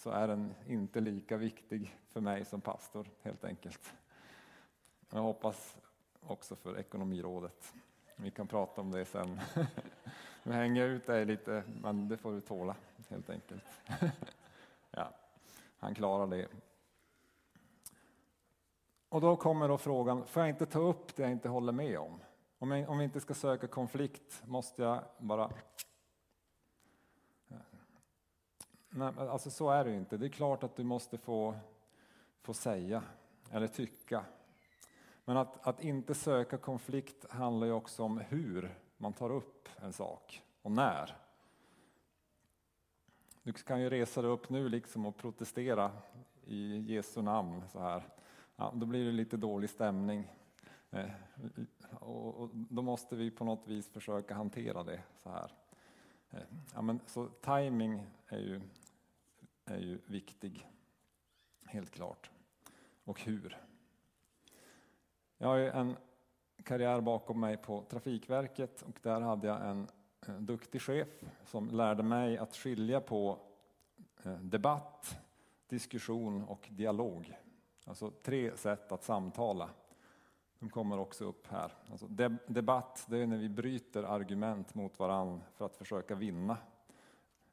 så 0.00 0.10
är 0.10 0.28
den 0.28 0.54
inte 0.66 1.00
lika 1.00 1.36
viktig 1.36 1.96
för 2.08 2.20
mig 2.20 2.44
som 2.44 2.60
pastor 2.60 3.10
helt 3.22 3.44
enkelt. 3.44 3.94
Jag 5.10 5.20
hoppas 5.22 5.76
också 6.20 6.56
för 6.56 6.78
Ekonomirådet. 6.78 7.74
Vi 8.16 8.30
kan 8.30 8.46
prata 8.46 8.80
om 8.80 8.90
det 8.90 9.04
sen. 9.04 9.40
Nu 10.42 10.52
hänger 10.52 10.80
jag 10.80 10.90
ut 10.90 11.06
dig 11.06 11.24
lite, 11.24 11.62
men 11.82 12.08
det 12.08 12.16
får 12.16 12.32
du 12.32 12.40
tåla 12.40 12.76
helt 13.08 13.30
enkelt. 13.30 13.64
Ja, 14.90 15.14
han 15.78 15.94
klarar 15.94 16.26
det. 16.26 16.48
Och 19.08 19.20
då 19.20 19.36
kommer 19.36 19.68
då 19.68 19.78
frågan, 19.78 20.26
får 20.26 20.42
jag 20.42 20.50
inte 20.50 20.66
ta 20.66 20.78
upp 20.78 21.16
det 21.16 21.22
jag 21.22 21.32
inte 21.32 21.48
håller 21.48 21.72
med 21.72 21.98
om? 21.98 22.20
Om, 22.58 22.70
jag, 22.70 22.88
om 22.90 22.98
vi 22.98 23.04
inte 23.04 23.20
ska 23.20 23.34
söka 23.34 23.66
konflikt 23.66 24.42
måste 24.46 24.82
jag 24.82 25.02
bara... 25.18 25.50
Nej, 28.90 29.12
alltså 29.18 29.50
så 29.50 29.70
är 29.70 29.84
det 29.84 29.94
inte. 29.94 30.16
Det 30.16 30.26
är 30.26 30.30
klart 30.30 30.62
att 30.62 30.76
du 30.76 30.84
måste 30.84 31.18
få, 31.18 31.54
få 32.42 32.54
säga 32.54 33.02
eller 33.50 33.66
tycka. 33.66 34.24
Men 35.24 35.36
att, 35.36 35.66
att 35.66 35.84
inte 35.84 36.14
söka 36.14 36.58
konflikt 36.58 37.30
handlar 37.30 37.66
ju 37.66 37.72
också 37.72 38.02
om 38.02 38.18
hur 38.18 38.78
man 38.96 39.12
tar 39.12 39.30
upp 39.30 39.68
en 39.76 39.92
sak 39.92 40.42
och 40.62 40.70
när. 40.70 41.16
Du 43.42 43.52
kan 43.52 43.80
ju 43.80 43.90
resa 43.90 44.22
dig 44.22 44.30
upp 44.30 44.50
nu 44.50 44.68
liksom 44.68 45.06
och 45.06 45.16
protestera 45.16 45.92
i 46.44 46.78
Jesu 46.78 47.22
namn 47.22 47.62
så 47.68 47.80
här. 47.80 48.08
Ja, 48.56 48.72
då 48.74 48.86
blir 48.86 49.04
det 49.04 49.12
lite 49.12 49.36
dålig 49.36 49.70
stämning. 49.70 50.30
Eh, 50.90 51.10
och, 52.00 52.50
då 52.52 52.82
måste 52.82 53.16
vi 53.16 53.30
på 53.30 53.44
något 53.44 53.66
vis 53.66 53.88
försöka 53.88 54.34
hantera 54.34 54.82
det 54.82 55.02
så 55.22 55.30
här. 55.30 55.52
Eh, 56.30 56.42
ja, 56.74 56.82
men, 56.82 57.00
så 57.06 57.26
timing 57.26 58.06
är 58.28 58.38
ju, 58.38 58.60
är 59.70 59.78
ju 59.78 59.98
viktig, 60.06 60.68
helt 61.66 61.90
klart. 61.90 62.30
Och 63.04 63.20
hur. 63.20 63.58
Jag 65.38 65.48
har 65.48 65.56
ju 65.56 65.68
en 65.68 65.96
karriär 66.64 67.00
bakom 67.00 67.40
mig 67.40 67.56
på 67.56 67.82
Trafikverket 67.82 68.82
och 68.82 68.98
där 69.02 69.20
hade 69.20 69.48
jag 69.48 69.68
en 69.70 69.88
eh, 70.26 70.34
duktig 70.34 70.82
chef 70.82 71.08
som 71.44 71.68
lärde 71.68 72.02
mig 72.02 72.38
att 72.38 72.56
skilja 72.56 73.00
på 73.00 73.38
eh, 74.24 74.38
debatt, 74.38 75.20
diskussion 75.68 76.44
och 76.44 76.68
dialog. 76.70 77.36
Alltså 77.84 78.10
tre 78.10 78.56
sätt 78.56 78.92
att 78.92 79.04
samtala. 79.04 79.70
De 80.58 80.70
kommer 80.70 80.98
också 80.98 81.24
upp 81.24 81.46
här. 81.46 81.72
Alltså 81.90 82.06
debatt, 82.46 83.06
det 83.08 83.18
är 83.18 83.26
när 83.26 83.38
vi 83.38 83.48
bryter 83.48 84.02
argument 84.02 84.74
mot 84.74 84.98
varann 84.98 85.42
för 85.54 85.66
att 85.66 85.76
försöka 85.76 86.14
vinna. 86.14 86.56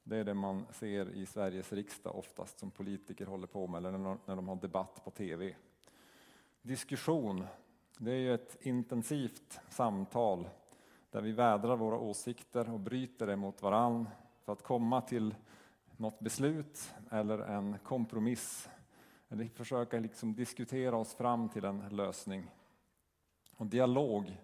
Det 0.10 0.17
är 0.17 0.24
det 0.24 0.34
man 0.34 0.65
ser 0.72 1.15
i 1.15 1.26
Sveriges 1.26 1.74
riksdag 1.74 2.15
oftast 2.15 2.60
som 2.60 2.72
politiker 2.72 3.26
håller 3.26 3.48
på 3.48 3.67
med, 3.67 3.86
eller 3.86 3.98
när 3.98 4.36
de 4.36 4.48
har 4.48 4.56
debatt 4.56 5.02
på 5.04 5.12
TV. 5.12 5.56
Diskussion, 6.62 7.43
det 7.98 8.12
är 8.12 8.15
ju 8.15 8.34
ett 8.34 8.58
intensivt 8.62 9.60
samtal 9.70 10.50
där 11.10 11.22
vi 11.22 11.32
vädrar 11.32 11.78
våra 11.78 11.98
åsikter 11.98 12.74
och 12.74 12.80
bryter 12.80 13.28
det 13.28 13.36
mot 13.36 13.62
varann 13.62 14.10
för 14.46 14.54
att 14.54 14.63
komma 14.63 15.02
till 15.02 15.36
något 15.98 16.20
beslut 16.20 16.93
eller 17.12 17.39
en 17.39 17.80
kompromiss. 17.84 18.70
Eller 19.30 19.46
försöka 19.46 20.00
liksom 20.00 20.36
diskutera 20.36 20.98
oss 20.98 21.15
fram 21.15 21.50
till 21.50 21.65
en 21.65 21.89
lösning. 21.89 22.52
Och 23.56 23.65
dialog, 23.65 24.41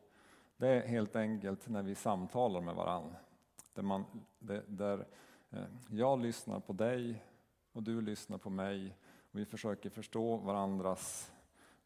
det 0.57 0.67
är 0.67 0.87
helt 0.87 1.15
enkelt 1.15 1.67
när 1.67 1.83
vi 1.83 1.95
samtalar 1.95 2.61
med 2.61 2.75
varann. 2.75 3.15
Där, 3.73 3.83
man, 3.83 4.05
där 4.67 5.05
Eh, 5.53 5.63
jag 5.89 6.21
lyssnar 6.21 6.59
på 6.59 6.73
dig 6.73 7.23
och 7.71 7.83
du 7.83 8.01
lyssnar 8.01 8.37
på 8.37 8.49
mig. 8.49 8.97
Och 9.31 9.39
vi 9.39 9.45
försöker 9.45 9.89
förstå 9.89 10.37
varandras 10.37 11.31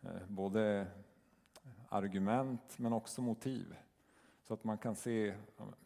eh, 0.02 0.28
både 0.28 0.88
argument 1.90 2.80
men 2.80 2.94
också 2.94 3.22
motiv. 3.22 3.76
Så 4.44 4.54
att 4.54 4.64
man 4.64 4.78
kan 4.78 4.96
se 4.96 5.28
eh, 5.28 5.36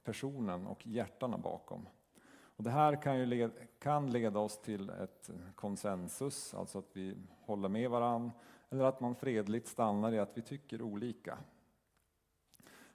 personen 0.03 0.67
och 0.67 0.87
hjärtana 0.87 1.37
bakom. 1.37 1.87
Och 2.31 2.63
det 2.63 2.71
här 2.71 3.01
kan, 3.01 3.19
ju 3.19 3.25
led, 3.25 3.51
kan 3.79 4.11
leda 4.11 4.39
oss 4.39 4.61
till 4.61 4.89
ett 4.89 5.29
konsensus, 5.55 6.53
alltså 6.53 6.79
att 6.79 6.89
vi 6.93 7.17
håller 7.41 7.69
med 7.69 7.89
varann, 7.89 8.31
eller 8.69 8.83
att 8.83 8.99
man 8.99 9.15
fredligt 9.15 9.67
stannar 9.67 10.11
i 10.11 10.19
att 10.19 10.37
vi 10.37 10.41
tycker 10.41 10.81
olika. 10.81 11.37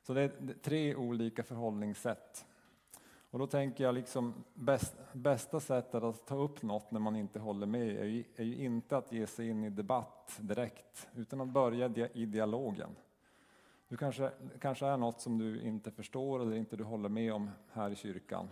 Så 0.03 0.15
det 0.15 0.23
är 0.23 0.55
tre 0.63 0.95
olika 0.95 1.43
förhållningssätt. 1.43 2.47
Och 3.31 3.39
då 3.39 3.47
tänker 3.47 3.85
jag 3.85 3.95
liksom 3.95 4.35
bäst, 4.55 4.97
bästa 5.13 5.61
sättet 5.61 6.03
att 6.03 6.27
ta 6.27 6.37
upp 6.37 6.63
något 6.63 6.91
när 6.91 7.01
man 7.01 7.17
inte 7.17 7.39
håller 7.39 7.67
med 7.67 7.97
är 7.97 8.05
ju, 8.05 8.25
är 8.37 8.45
ju 8.45 8.65
inte 8.65 8.97
att 8.97 9.13
ge 9.13 9.27
sig 9.27 9.49
in 9.49 9.65
i 9.65 9.71
debatt 9.71 10.39
direkt, 10.41 11.09
utan 11.15 11.41
att 11.41 11.49
börja 11.49 12.09
i 12.13 12.27
dialogen. 12.27 12.91
Du 13.89 13.97
kanske, 13.97 14.31
kanske 14.61 14.87
är 14.87 14.97
något 14.97 15.21
som 15.21 15.39
du 15.39 15.61
inte 15.61 15.91
förstår 15.91 16.43
eller 16.43 16.57
inte 16.57 16.77
du 16.77 16.85
håller 16.85 17.09
med 17.09 17.33
om 17.33 17.51
här 17.73 17.91
i 17.91 17.97
kyrkan. 17.97 18.49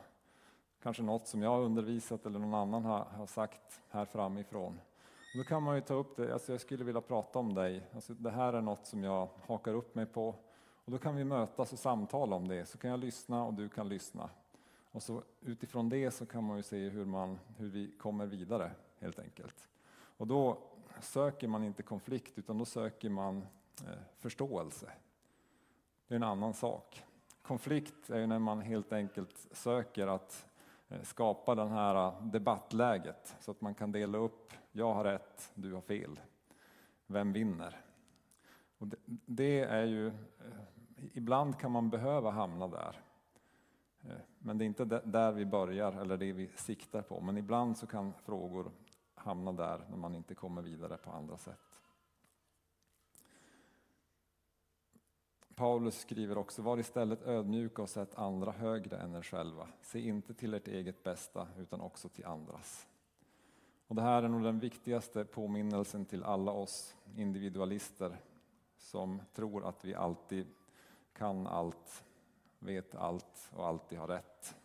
Kanske 0.82 1.02
något 1.02 1.26
som 1.26 1.42
jag 1.42 1.50
har 1.50 1.60
undervisat 1.60 2.26
eller 2.26 2.38
någon 2.38 2.54
annan 2.54 2.84
har, 2.84 3.04
har 3.04 3.26
sagt 3.26 3.80
här 3.88 4.04
framifrån. 4.04 4.80
Och 5.34 5.38
då 5.38 5.44
kan 5.44 5.62
man 5.62 5.74
ju 5.74 5.80
ta 5.80 5.94
upp 5.94 6.16
det, 6.16 6.32
alltså 6.32 6.52
jag 6.52 6.60
skulle 6.60 6.84
vilja 6.84 7.00
prata 7.00 7.38
om 7.38 7.54
dig, 7.54 7.82
alltså 7.94 8.14
det 8.14 8.30
här 8.30 8.52
är 8.52 8.60
något 8.60 8.87
som 8.87 9.04
jag 9.04 9.28
hakar 9.46 9.74
upp 9.74 9.94
mig 9.94 10.06
på. 10.06 10.34
Och 10.84 10.92
då 10.92 10.98
kan 10.98 11.16
vi 11.16 11.24
mötas 11.24 11.72
och 11.72 11.78
samtala 11.78 12.37
om 12.37 12.48
det, 12.48 12.66
så 12.66 12.78
kan 12.78 12.90
jag 12.90 13.00
lyssna 13.00 13.44
och 13.44 13.54
du 13.54 13.68
kan 13.68 13.88
lyssna. 13.88 14.30
Och 14.94 15.02
så 15.02 15.22
utifrån 15.40 15.88
det 15.88 16.11
så 16.11 16.26
kan 16.26 16.44
man 16.44 16.57
ju 16.57 16.62
se 16.62 16.88
hur, 16.88 17.04
man, 17.04 17.38
hur 17.57 17.68
vi 17.68 17.90
kommer 17.90 18.26
vidare 18.26 18.70
helt 18.98 19.18
enkelt. 19.18 19.68
Och 19.94 20.26
då 20.26 20.59
söker 21.00 21.48
man 21.48 21.64
inte 21.64 21.83
konflikt 21.83 22.38
utan 22.38 22.59
då 22.59 22.64
söker 22.64 23.11
man 23.11 23.46
eh, 23.87 23.98
förståelse. 24.18 24.92
Det 26.09 26.14
är 26.14 26.16
en 26.16 26.22
annan 26.22 26.54
sak. 26.54 27.04
Konflikt 27.42 28.11
är 28.11 28.18
ju 28.18 28.26
när 28.26 28.38
man 28.38 28.61
helt 28.61 28.92
enkelt 28.92 29.46
söker 29.52 30.07
att 30.07 30.46
eh, 30.88 31.02
skapa 31.02 31.54
det 31.54 31.68
här 31.68 32.07
eh, 32.07 32.22
debattläget 32.22 33.37
så 33.40 33.50
att 33.50 33.61
man 33.61 33.74
kan 33.74 33.92
dela 33.92 34.18
upp, 34.18 34.52
jag 34.72 34.94
har 34.94 35.04
rätt, 35.04 35.50
du 35.54 35.72
har 35.72 35.80
fel. 35.80 36.20
Vem 37.07 37.33
vinner? 37.33 37.80
Och 38.78 38.87
det, 38.87 38.96
det 39.26 39.61
är 39.61 39.85
ju, 39.85 40.07
eh, 40.07 40.12
ibland 41.12 41.59
kan 41.59 41.72
man 41.72 41.90
behöva 41.90 42.30
hamna 42.30 42.68
där. 42.68 43.03
Eh, 44.08 44.16
men 44.38 44.58
det 44.58 44.64
är 44.64 44.66
inte 44.66 44.84
där 44.84 45.32
vi 45.32 45.46
börjar 45.46 45.92
eller 45.92 46.16
det 46.16 46.32
vi 46.32 46.48
siktar 46.56 47.02
på. 47.02 47.20
Men 47.20 47.38
ibland 47.38 47.78
så 47.78 47.86
kan 47.86 48.12
frågor 48.12 48.70
hamna 49.14 49.52
där 49.52 49.86
när 49.90 49.96
man 49.96 50.14
inte 50.14 50.34
kommer 50.34 50.62
vidare 50.62 50.96
på 50.96 51.10
andra 51.10 51.36
sätt. 51.36 51.80
Paulus 55.54 55.98
skriver 55.98 56.38
också, 56.38 56.62
var 56.62 56.78
istället 56.78 57.22
ödmjuka 57.22 57.82
och 57.82 57.88
sätt 57.88 58.14
andra 58.14 58.52
högre 58.52 58.96
än 58.96 59.14
er 59.14 59.22
själva. 59.22 59.68
Se 59.82 60.00
inte 60.00 60.34
till 60.34 60.54
ert 60.54 60.68
eget 60.68 61.02
bästa 61.02 61.48
utan 61.58 61.80
också 61.80 62.08
till 62.08 62.24
andras. 62.24 62.86
Och 63.86 63.94
det 63.94 64.02
här 64.02 64.22
är 64.22 64.28
nog 64.28 64.42
den 64.42 64.58
viktigaste 64.58 65.24
påminnelsen 65.24 66.04
till 66.04 66.24
alla 66.24 66.52
oss 66.52 66.96
individualister 67.16 68.16
som 68.76 69.22
tror 69.32 69.68
att 69.68 69.84
vi 69.84 69.94
alltid 69.94 70.46
kan 71.12 71.46
allt, 71.46 72.04
vet 72.64 72.94
allt 72.94 73.50
och 73.53 73.66
alltid 73.66 73.98
har 73.98 74.09
rätt. 74.09 74.57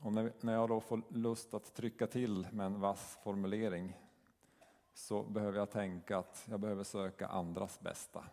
Och 0.00 0.12
när 0.12 0.52
jag 0.52 0.68
då 0.68 0.80
får 0.80 1.02
lust 1.08 1.54
att 1.54 1.74
trycka 1.74 2.06
till 2.06 2.48
med 2.52 2.66
en 2.66 2.80
vass 2.80 3.18
formulering 3.22 3.96
så 4.94 5.22
behöver 5.22 5.58
jag 5.58 5.70
tänka 5.70 6.18
att 6.18 6.44
jag 6.50 6.60
behöver 6.60 6.84
söka 6.84 7.26
andras 7.26 7.80
bästa 7.80 8.24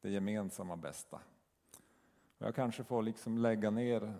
det 0.00 0.10
gemensamma 0.10 0.76
bästa. 0.76 1.20
Och 2.38 2.46
jag 2.46 2.54
kanske 2.54 2.84
får 2.84 3.02
liksom 3.02 3.38
lägga 3.38 3.70
ner, 3.70 4.14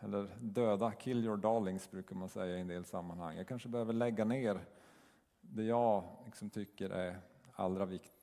eller 0.00 0.28
döda, 0.40 0.92
kill 0.92 1.24
your 1.24 1.36
darlings 1.36 1.90
brukar 1.90 2.16
man 2.16 2.28
säga 2.28 2.56
i 2.56 2.60
en 2.60 2.68
del 2.68 2.84
sammanhang. 2.84 3.36
Jag 3.36 3.48
kanske 3.48 3.68
behöver 3.68 3.92
lägga 3.92 4.24
ner 4.24 4.60
det 5.40 5.64
jag 5.64 6.04
liksom 6.24 6.50
tycker 6.50 6.90
är 6.90 7.20
allra 7.52 7.84
viktigast 7.84 8.13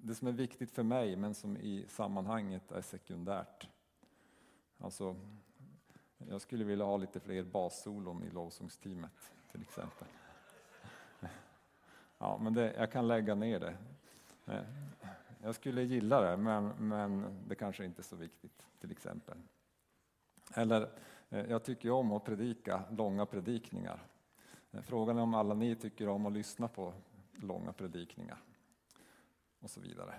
det 0.00 0.14
som 0.14 0.28
är 0.28 0.32
viktigt 0.32 0.70
för 0.70 0.82
mig 0.82 1.16
men 1.16 1.34
som 1.34 1.56
i 1.56 1.84
sammanhanget 1.88 2.72
är 2.72 2.82
sekundärt. 2.82 3.68
Alltså, 4.78 5.16
jag 6.28 6.40
skulle 6.40 6.64
vilja 6.64 6.84
ha 6.84 6.96
lite 6.96 7.20
fler 7.20 7.42
bassolon 7.42 8.24
i 8.24 8.30
lovsångsteamet 8.30 9.32
till 9.52 9.62
exempel. 9.62 10.08
Ja, 12.18 12.38
men 12.42 12.54
det, 12.54 12.74
jag 12.78 12.92
kan 12.92 13.08
lägga 13.08 13.34
ner 13.34 13.60
det. 13.60 13.76
Eh, 14.46 14.64
jag 15.42 15.54
skulle 15.54 15.82
gilla 15.82 16.20
det, 16.20 16.36
men, 16.36 16.68
men 16.78 17.26
det 17.48 17.54
kanske 17.54 17.84
inte 17.84 18.00
är 18.00 18.04
så 18.04 18.16
viktigt 18.16 18.66
till 18.80 18.90
exempel. 18.90 19.38
Eller, 20.54 20.88
eh, 21.30 21.50
jag 21.50 21.64
tycker 21.64 21.90
om 21.90 22.12
att 22.12 22.24
predika 22.24 22.82
långa 22.90 23.26
predikningar. 23.26 24.02
Eh, 24.70 24.80
frågan 24.80 25.18
är 25.18 25.22
om 25.22 25.34
alla 25.34 25.54
ni 25.54 25.76
tycker 25.76 26.08
om 26.08 26.26
att 26.26 26.32
lyssna 26.32 26.68
på 26.68 26.94
långa 27.32 27.72
predikningar. 27.72 28.38
Och 29.62 29.70
så 29.70 29.80
vidare. 29.80 30.14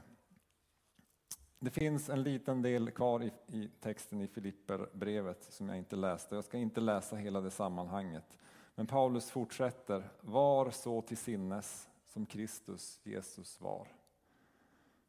Det 1.60 1.70
finns 1.70 2.10
en 2.10 2.24
liten 2.24 2.62
del 2.62 2.92
kvar 2.92 3.24
i, 3.24 3.32
i 3.48 3.70
texten 3.80 4.22
i 4.22 4.28
Filipperbrevet 4.28 5.44
som 5.44 5.70
jag 5.70 5.78
inte 5.78 5.96
läste. 5.96 6.36
Jag 6.36 6.44
ska 6.44 6.58
inte 6.58 6.82
läsa 6.82 7.16
hela 7.16 7.42
det 7.42 7.52
sammanhanget. 7.52 8.38
Men 8.76 8.88
Paulus 8.88 9.32
fortsätter. 9.32 10.10
Var 10.22 10.72
så 10.72 11.02
till 11.02 11.18
sinnes 11.18 11.90
som 12.06 12.26
Kristus 12.26 13.00
Jesus 13.04 13.62
var. 13.62 13.88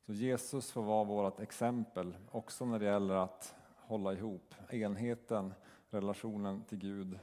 Så 0.07 0.12
Jesus 0.12 0.70
får 0.70 0.83
vara 0.83 1.05
vårt 1.05 1.40
exempel 1.40 2.16
också 2.31 2.64
när 2.64 2.79
det 2.79 2.85
gäller 2.85 3.14
att 3.14 3.55
hålla 3.77 4.12
ihop. 4.12 4.55
Enheten, 4.70 5.55
relationen 5.90 6.64
till 6.64 6.79
Gud, 6.79 7.18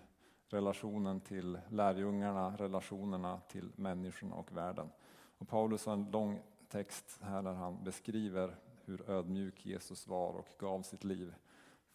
relationen 0.49 1.21
till 1.21 1.59
lärjungarna, 1.69 2.55
relationerna 2.57 3.39
till 3.47 3.71
människorna 3.75 4.35
och 4.35 4.57
världen. 4.57 4.89
Och 5.37 5.47
Paulus 5.47 5.85
har 5.85 5.93
en 5.93 6.11
lång 6.11 6.39
text 6.71 7.19
här 7.21 7.41
där 7.41 7.53
han 7.53 7.83
beskriver 7.83 8.55
hur 8.85 9.09
ödmjuk 9.09 9.65
Jesus 9.65 10.07
var 10.07 10.33
och 10.33 10.47
gav 10.57 10.81
sitt 10.81 11.03
liv 11.03 11.35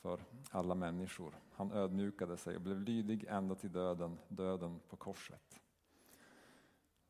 för 0.01 0.21
alla 0.51 0.75
människor. 0.75 1.35
Han 1.53 1.73
ödmjukade 1.73 2.37
sig 2.37 2.57
och 2.57 2.62
blev 2.62 2.81
lydig 2.81 3.25
ända 3.29 3.55
till 3.55 3.73
döden, 3.73 4.19
döden 4.29 4.81
på 4.89 4.97
korset. 4.97 5.61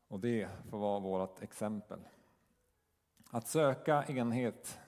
Och 0.07 0.19
det 0.19 0.49
får 0.69 0.77
vara 0.77 0.99
vårt 0.99 1.41
exempel. 1.41 1.99
Att 3.31 3.47
söka 3.47 4.03
enhet, 4.03 4.79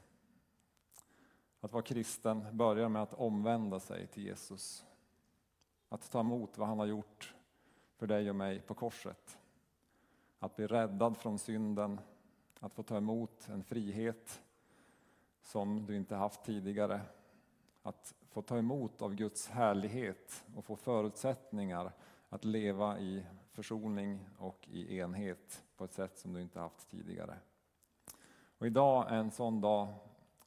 att 1.60 1.74
vara 1.74 1.84
kristen, 1.84 2.58
börjar 2.58 2.90
med 2.90 3.02
att 3.02 3.14
omvända 3.14 3.80
sig 3.80 4.08
till 4.08 4.24
Jesus. 4.24 4.86
Att 5.90 6.12
ta 6.12 6.20
emot 6.20 6.58
vad 6.58 6.68
han 6.68 6.80
har 6.80 6.86
gjort 6.86 7.36
för 7.96 8.08
dig 8.08 8.30
och 8.30 8.36
mig 8.36 8.62
på 8.62 8.74
korset. 8.74 9.38
Att 10.40 10.56
bli 10.56 10.68
räddad 10.68 11.18
från 11.18 11.40
synden, 11.40 12.00
att 12.60 12.74
få 12.74 12.84
ta 12.84 12.98
emot 12.98 13.48
en 13.50 13.64
frihet 13.64 14.42
som 15.42 15.86
du 15.86 15.96
inte 15.96 16.16
haft 16.16 16.44
tidigare. 16.44 17.02
Att 17.82 18.16
få 18.30 18.42
ta 18.42 18.58
emot 18.58 19.02
av 19.02 19.16
Guds 19.16 19.48
härlighet 19.48 20.46
och 20.56 20.66
få 20.66 20.76
förutsättningar 20.76 21.92
att 22.30 22.46
leva 22.46 23.00
i 23.00 23.26
försoning 23.52 24.30
och 24.38 24.68
i 24.72 24.98
enhet 24.98 25.64
på 25.78 25.84
ett 25.84 25.94
sätt 25.94 26.18
som 26.18 26.34
du 26.34 26.42
inte 26.42 26.60
haft 26.60 26.90
tidigare. 26.90 27.38
Och 28.58 28.68
idag 28.68 29.12
är 29.12 29.18
en 29.18 29.32
sån 29.32 29.62
dag 29.62 29.94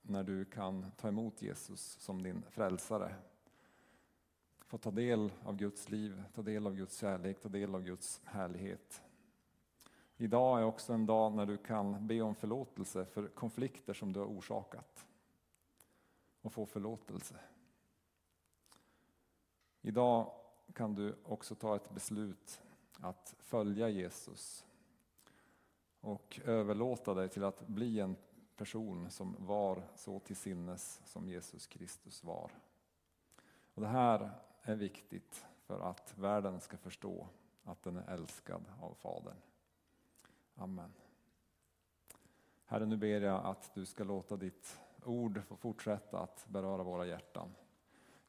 när 0.02 0.24
du 0.24 0.44
kan 0.44 0.90
ta 0.96 1.08
emot 1.08 1.42
Jesus 1.42 1.80
som 2.00 2.22
din 2.22 2.42
frälsare. 2.50 3.14
Få 4.60 4.78
ta 4.78 4.90
del 4.90 5.32
av 5.44 5.56
Guds 5.56 5.88
liv, 5.88 6.22
ta 6.34 6.42
del 6.42 6.66
av 6.66 6.76
Guds 6.76 6.98
kärlek, 6.98 7.40
ta 7.40 7.48
del 7.48 7.74
av 7.74 7.82
Guds 7.82 8.20
härlighet. 8.24 9.02
Idag 10.22 10.60
är 10.60 10.64
också 10.64 10.92
en 10.92 11.06
dag 11.06 11.32
när 11.32 11.46
du 11.46 11.56
kan 11.56 12.06
be 12.06 12.20
om 12.20 12.34
förlåtelse 12.34 13.04
för 13.04 13.28
konflikter 13.28 13.94
som 13.94 14.12
du 14.12 14.20
har 14.20 14.26
orsakat 14.26 15.06
och 16.42 16.52
få 16.52 16.66
förlåtelse. 16.66 17.34
Idag 19.80 20.32
kan 20.74 20.94
du 20.94 21.16
också 21.24 21.54
ta 21.54 21.76
ett 21.76 21.90
beslut 21.90 22.62
att 23.00 23.34
följa 23.38 23.88
Jesus 23.88 24.66
och 26.00 26.40
överlåta 26.44 27.14
dig 27.14 27.28
till 27.28 27.44
att 27.44 27.66
bli 27.66 28.00
en 28.00 28.16
person 28.56 29.10
som 29.10 29.36
var 29.38 29.82
så 29.94 30.18
till 30.18 30.36
sinnes 30.36 31.00
som 31.04 31.28
Jesus 31.28 31.66
Kristus 31.66 32.24
var. 32.24 32.50
Och 33.74 33.80
det 33.80 33.88
här 33.88 34.30
är 34.62 34.76
viktigt 34.76 35.46
för 35.66 35.80
att 35.80 36.18
världen 36.18 36.60
ska 36.60 36.76
förstå 36.76 37.28
att 37.64 37.82
den 37.82 37.96
är 37.96 38.14
älskad 38.14 38.64
av 38.80 38.94
Fadern. 38.94 39.36
Amen. 40.62 40.92
Herre, 42.64 42.86
nu 42.86 42.96
ber 42.96 43.20
jag 43.20 43.44
att 43.44 43.74
du 43.74 43.86
ska 43.86 44.04
låta 44.04 44.36
ditt 44.36 44.80
ord 45.04 45.42
få 45.48 45.56
fortsätta 45.56 46.18
att 46.18 46.46
beröra 46.48 46.82
våra 46.82 47.06
hjärtan. 47.06 47.54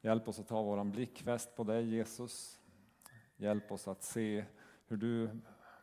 Hjälp 0.00 0.28
oss 0.28 0.38
att 0.38 0.48
ta 0.48 0.62
våran 0.62 0.90
blick 0.90 1.22
fäst 1.22 1.56
på 1.56 1.64
dig 1.64 1.88
Jesus. 1.88 2.60
Hjälp 3.36 3.72
oss 3.72 3.88
att 3.88 4.02
se 4.02 4.44
hur 4.86 4.96
du 4.96 5.40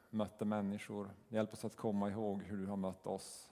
mötte 0.10 0.46
människor. 0.46 1.10
Hjälp 1.28 1.54
oss 1.54 1.66
att 1.66 1.76
komma 1.76 2.10
ihåg 2.10 2.44
hur 2.44 2.58
du 2.58 2.66
har 2.66 2.78
mött 2.78 3.08
oss. 3.08 3.52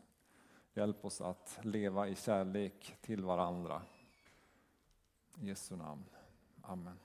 Hjälp 0.74 1.06
oss 1.06 1.22
att 1.22 1.60
leva 1.62 2.08
i 2.08 2.16
kärlek 2.16 2.96
till 3.02 3.24
varandra. 3.26 3.82
I 5.38 5.48
Jesu 5.48 5.76
namn. 5.76 6.06
Amen. 6.62 7.00